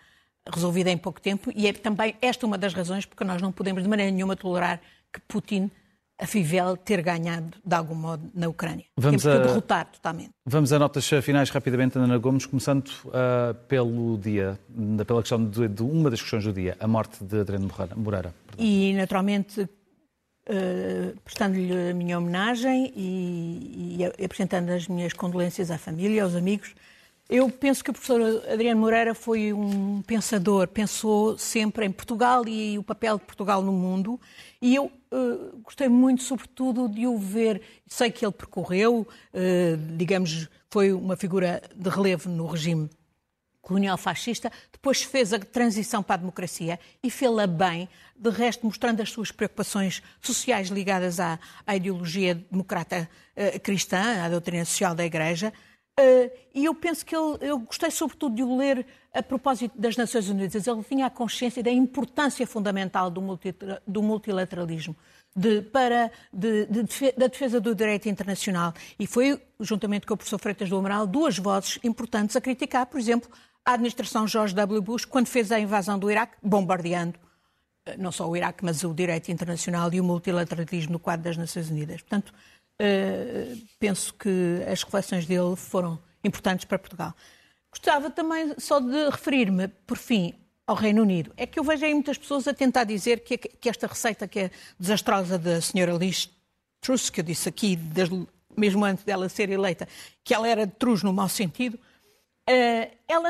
resolvida 0.53 0.91
em 0.91 0.97
pouco 0.97 1.19
tempo 1.19 1.51
e 1.55 1.67
é 1.67 1.73
também 1.73 2.15
esta 2.21 2.45
uma 2.45 2.57
das 2.57 2.73
razões 2.73 3.05
porque 3.05 3.23
nós 3.23 3.41
não 3.41 3.51
podemos 3.51 3.83
de 3.83 3.89
maneira 3.89 4.11
nenhuma 4.11 4.35
tolerar 4.35 4.79
que 5.11 5.19
Putin 5.21 5.71
a 6.17 6.25
Fivel 6.25 6.77
ter 6.77 7.01
ganhado 7.01 7.57
de 7.63 7.75
algum 7.75 7.95
modo 7.95 8.29
na 8.33 8.47
Ucrânia. 8.47 8.85
Vamos 8.97 9.23
Temos 9.23 9.37
a... 9.37 9.41
que 9.41 9.47
derrotar 9.47 9.85
totalmente. 9.91 10.29
Vamos 10.45 10.71
a 10.71 10.79
notas 10.79 11.07
finais 11.21 11.49
rapidamente, 11.49 11.97
Ana 11.97 12.17
Gomes, 12.17 12.45
começando 12.45 12.87
uh, 12.87 13.53
pelo 13.67 14.17
dia, 14.17 14.57
pela 15.05 15.21
questão 15.21 15.43
de, 15.43 15.67
de, 15.67 15.83
uma 15.83 16.09
das 16.09 16.21
questões 16.21 16.45
do 16.45 16.53
dia, 16.53 16.77
a 16.79 16.87
morte 16.87 17.23
de 17.23 17.39
Adriano 17.39 17.69
Moreira. 17.97 18.33
E, 18.57 18.93
naturalmente, 18.93 19.61
uh, 19.61 21.19
prestando-lhe 21.25 21.89
a 21.89 21.93
minha 21.93 22.17
homenagem 22.17 22.93
e, 22.95 23.97
e 23.99 24.23
apresentando 24.23 24.69
as 24.69 24.87
minhas 24.87 25.11
condolências 25.11 25.69
à 25.69 25.77
família, 25.77 26.23
aos 26.23 26.35
amigos, 26.35 26.73
eu 27.27 27.49
penso 27.49 27.83
que 27.83 27.89
o 27.89 27.93
professor 27.93 28.21
Adriano 28.51 28.79
Moreira 28.79 29.15
foi 29.15 29.51
um 29.51 30.01
pensador, 30.03 30.67
pensou 30.67 31.37
sempre 31.37 31.85
em 31.85 31.91
Portugal 31.91 32.47
e 32.47 32.77
o 32.77 32.83
papel 32.83 33.17
de 33.17 33.25
Portugal 33.25 33.63
no 33.63 33.71
mundo, 33.71 34.19
e 34.61 34.75
eu 34.75 34.85
uh, 34.85 35.59
gostei 35.63 35.87
muito, 35.89 36.21
sobretudo, 36.21 36.87
de 36.87 37.07
o 37.07 37.17
ver. 37.17 37.61
Sei 37.87 38.11
que 38.11 38.23
ele 38.23 38.31
percorreu, 38.31 39.07
uh, 39.33 39.95
digamos, 39.97 40.47
foi 40.69 40.93
uma 40.93 41.15
figura 41.15 41.63
de 41.75 41.89
relevo 41.89 42.29
no 42.29 42.45
regime 42.45 42.89
colonial 43.59 43.97
fascista, 43.97 44.51
depois 44.71 45.01
fez 45.01 45.33
a 45.33 45.39
transição 45.39 46.03
para 46.03 46.13
a 46.13 46.17
democracia 46.19 46.79
e 47.01 47.09
fê-la 47.09 47.47
bem, 47.47 47.89
de 48.15 48.29
resto 48.29 48.63
mostrando 48.63 49.01
as 49.01 49.09
suas 49.09 49.31
preocupações 49.31 50.03
sociais 50.21 50.67
ligadas 50.67 51.19
à, 51.19 51.39
à 51.65 51.75
ideologia 51.75 52.35
democrata 52.35 53.09
uh, 53.35 53.59
cristã, 53.61 54.23
à 54.23 54.29
doutrina 54.29 54.63
social 54.63 54.93
da 54.93 55.03
Igreja. 55.03 55.51
Uh, 55.97 56.29
e 56.53 56.65
eu 56.65 56.75
penso 56.75 57.05
que 57.05 57.15
ele, 57.15 57.37
eu 57.39 57.59
gostei 57.59 57.89
sobretudo 57.89 58.35
de 58.35 58.43
o 58.43 58.57
ler 58.57 58.85
a 59.13 59.23
propósito 59.23 59.79
das 59.79 59.95
Nações 59.95 60.27
Unidas. 60.29 60.67
Ele 60.67 60.83
tinha 60.83 61.05
a 61.05 61.09
consciência 61.09 61.63
da 61.63 61.71
importância 61.71 62.45
fundamental 62.45 63.09
do, 63.09 63.39
do 63.87 64.03
multilateralismo 64.03 64.95
de, 65.35 65.61
para, 65.61 66.11
de, 66.31 66.65
de, 66.65 67.11
da 67.17 67.27
defesa 67.27 67.59
do 67.59 67.75
direito 67.75 68.07
internacional. 68.07 68.73
E 68.97 69.05
foi, 69.05 69.41
juntamente 69.59 70.05
com 70.05 70.13
o 70.13 70.17
professor 70.17 70.39
Freitas 70.39 70.69
do 70.69 70.77
Amaral, 70.77 71.05
duas 71.05 71.37
vozes 71.37 71.77
importantes 71.83 72.35
a 72.35 72.41
criticar, 72.41 72.85
por 72.85 72.99
exemplo, 72.99 73.29
a 73.65 73.73
administração 73.73 74.27
George 74.27 74.55
W. 74.55 74.81
Bush, 74.81 75.05
quando 75.05 75.27
fez 75.27 75.51
a 75.51 75.59
invasão 75.59 75.99
do 75.99 76.09
Iraque, 76.09 76.37
bombardeando 76.41 77.19
eh, 77.85 77.97
não 77.97 78.11
só 78.11 78.29
o 78.29 78.37
Iraque, 78.37 78.63
mas 78.63 78.83
o 78.83 78.93
direito 78.93 79.31
internacional 79.31 79.91
e 79.93 79.99
o 79.99 80.03
multilateralismo 80.03 80.93
no 80.93 80.99
quadro 80.99 81.23
das 81.23 81.35
Nações 81.35 81.69
Unidas. 81.69 82.01
Portanto, 82.01 82.33
Uh, 82.81 83.65
penso 83.79 84.13
que 84.13 84.61
as 84.69 84.83
reflexões 84.83 85.25
dele 85.25 85.55
foram 85.55 85.97
importantes 86.23 86.65
para 86.65 86.77
Portugal. 86.77 87.13
Gostava 87.71 88.09
também 88.09 88.53
só 88.57 88.79
de 88.79 89.09
referir-me, 89.09 89.67
por 89.67 89.97
fim, 89.97 90.33
ao 90.67 90.75
Reino 90.75 91.01
Unido. 91.01 91.33
É 91.37 91.45
que 91.45 91.59
eu 91.59 91.63
vejo 91.63 91.85
aí 91.85 91.93
muitas 91.93 92.17
pessoas 92.17 92.47
a 92.47 92.53
tentar 92.53 92.83
dizer 92.83 93.21
que, 93.21 93.37
que 93.37 93.69
esta 93.69 93.87
receita 93.87 94.27
que 94.27 94.39
é 94.39 94.51
desastrosa 94.79 95.37
da 95.37 95.61
senhora 95.61 95.93
Liz 95.93 96.29
Truss, 96.81 97.09
que 97.09 97.19
eu 97.19 97.23
disse 97.23 97.47
aqui, 97.47 97.75
desde, 97.75 98.27
mesmo 98.55 98.83
antes 98.83 99.03
dela 99.03 99.29
ser 99.29 99.49
eleita, 99.49 99.87
que 100.23 100.33
ela 100.33 100.47
era 100.47 100.65
de 100.65 100.73
Truss 100.73 101.03
no 101.03 101.13
mau 101.13 101.29
sentido, 101.29 101.75
uh, 101.75 102.97
ela, 103.07 103.29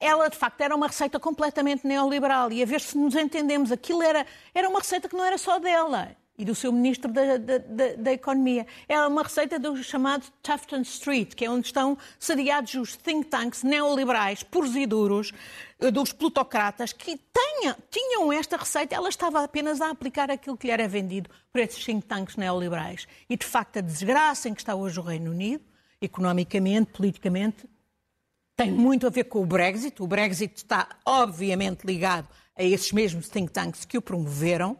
ela 0.00 0.28
de 0.28 0.36
facto 0.36 0.60
era 0.60 0.74
uma 0.74 0.86
receita 0.86 1.20
completamente 1.20 1.86
neoliberal. 1.86 2.50
E 2.50 2.62
a 2.62 2.66
ver 2.66 2.80
se 2.80 2.96
nos 2.96 3.14
entendemos, 3.14 3.70
aquilo 3.70 4.02
era, 4.02 4.26
era 4.54 4.68
uma 4.68 4.80
receita 4.80 5.08
que 5.08 5.16
não 5.16 5.24
era 5.24 5.38
só 5.38 5.58
dela 5.58 6.16
e 6.40 6.44
do 6.44 6.54
seu 6.54 6.72
ministro 6.72 7.12
da, 7.12 7.36
da, 7.36 7.58
da, 7.58 7.96
da, 7.98 8.12
Economia. 8.12 8.66
É 8.88 8.98
uma 9.06 9.22
receita 9.22 9.58
do 9.58 9.76
chamado 9.84 10.24
Tufton 10.42 10.80
Street, 10.80 11.34
que 11.34 11.44
é 11.44 11.50
onde 11.50 11.66
estão 11.66 11.98
sediados 12.18 12.72
os 12.72 12.96
think 12.96 13.26
tanks 13.26 13.62
neoliberais, 13.62 14.42
puros 14.42 14.74
e 14.74 14.86
duros, 14.86 15.32
eh, 15.78 15.90
dos 15.90 16.14
plutocratas, 16.14 16.94
que 16.94 17.20
tenha, 17.30 17.76
tinham 17.90 18.32
esta 18.32 18.56
receita, 18.56 18.94
ela 18.94 19.10
estava 19.10 19.44
apenas 19.44 19.82
a 19.82 19.90
aplicar 19.90 20.30
aquilo 20.30 20.56
que 20.56 20.66
lhe 20.66 20.72
era 20.72 20.88
vendido 20.88 21.28
por 21.52 21.60
esses 21.60 21.84
think 21.84 22.06
tanks 22.06 22.36
neoliberais. 22.36 23.06
E, 23.28 23.36
de 23.36 23.44
facto, 23.44 23.76
a 23.76 23.82
desgraça 23.82 24.48
em 24.48 24.54
que 24.54 24.62
está 24.62 24.74
hoje 24.74 24.98
o 24.98 25.02
Reino 25.02 25.30
Unido, 25.30 25.62
economicamente, 26.00 26.90
politicamente, 26.90 27.68
tem 28.56 28.72
muito 28.72 29.06
a 29.06 29.10
ver 29.10 29.24
com 29.24 29.42
o 29.42 29.46
Brexit. 29.46 30.02
O 30.02 30.06
Brexit 30.06 30.56
está, 30.56 30.88
obviamente, 31.04 31.84
ligado 31.84 32.28
a 32.56 32.64
esses 32.64 32.92
mesmos 32.92 33.28
think 33.28 33.52
tanks 33.52 33.84
que 33.84 33.98
o 33.98 34.02
promoveram 34.02 34.78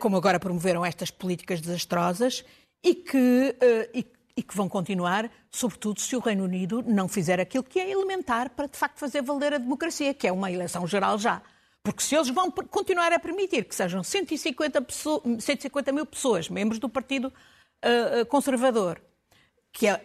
como 0.00 0.16
agora 0.16 0.40
promoveram 0.40 0.84
estas 0.84 1.10
políticas 1.10 1.60
desastrosas 1.60 2.44
e 2.82 2.94
que, 2.94 3.56
eh, 3.60 4.04
e, 4.36 4.42
que 4.42 4.56
vão 4.56 4.68
continuar, 4.68 5.30
sobretudo 5.50 6.00
se 6.00 6.14
o 6.14 6.18
Reino 6.20 6.44
Unido 6.44 6.82
não 6.86 7.08
fizer 7.08 7.40
aquilo 7.40 7.64
que 7.64 7.80
é 7.80 7.90
elementar 7.90 8.50
para 8.50 8.68
de 8.68 8.76
facto 8.76 8.98
fazer 8.98 9.22
valer 9.22 9.54
a 9.54 9.58
democracia, 9.58 10.14
que 10.14 10.26
é 10.26 10.32
uma 10.32 10.50
eleição 10.50 10.86
geral 10.86 11.18
já. 11.18 11.42
Porque 11.82 12.02
se 12.02 12.14
eles 12.14 12.28
vão 12.28 12.50
continuar 12.50 13.12
a 13.12 13.18
permitir 13.18 13.64
que 13.64 13.74
sejam 13.74 14.02
150, 14.02 14.82
pessoas, 14.82 15.22
150 15.40 15.92
mil 15.92 16.06
pessoas, 16.06 16.48
membros 16.48 16.78
do 16.78 16.88
Partido 16.88 17.32
uh, 17.84 18.26
Conservador, 18.26 19.00
que, 19.72 19.86
é, 19.86 19.98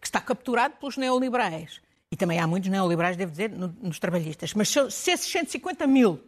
que, 0.00 0.06
está 0.06 0.20
capturado 0.20 0.76
pelos 0.76 0.96
neoliberais, 0.96 1.80
e 2.10 2.16
também 2.16 2.38
há 2.38 2.46
muitos 2.46 2.70
neoliberais, 2.70 3.16
devo 3.16 3.30
dizer, 3.32 3.50
no, 3.50 3.68
nos 3.82 3.98
trabalhistas, 3.98 4.54
mas 4.54 4.68
se 4.68 5.10
esses 5.10 5.30
150 5.30 5.86
mil 5.86 6.20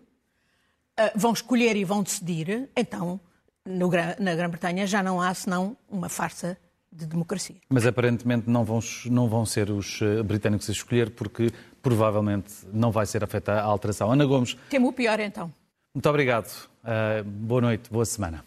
vão 1.15 1.33
escolher 1.33 1.77
e 1.77 1.85
vão 1.85 2.03
decidir, 2.03 2.69
então 2.77 3.21
no, 3.65 3.91
na 4.19 4.35
Grã-Bretanha 4.35 4.87
já 4.87 5.03
não 5.03 5.21
há 5.21 5.35
senão 5.35 5.77
uma 5.89 6.09
farsa 6.09 6.57
de 6.91 7.07
democracia. 7.07 7.57
Mas 7.69 7.87
aparentemente 7.87 8.49
não 8.49 8.65
vão, 8.65 8.81
não 9.07 9.29
vão 9.29 9.45
ser 9.45 9.71
os 9.71 10.01
ah, 10.03 10.23
britânicos 10.23 10.69
a 10.69 10.73
escolher 10.73 11.11
porque 11.11 11.51
provavelmente 11.83 12.53
não 12.73 12.91
vai 12.91 13.05
ser 13.05 13.23
afetada 13.23 13.61
a 13.61 13.65
alteração. 13.65 14.11
Ana 14.11 14.25
Gomes. 14.25 14.57
Temo 14.71 14.89
o 14.89 14.93
pior 14.93 15.21
então. 15.21 15.53
Muito 15.95 16.09
obrigado. 16.09 16.69
Uh, 16.83 17.25
boa 17.25 17.61
noite, 17.61 17.91
boa 17.91 18.05
semana. 18.05 18.43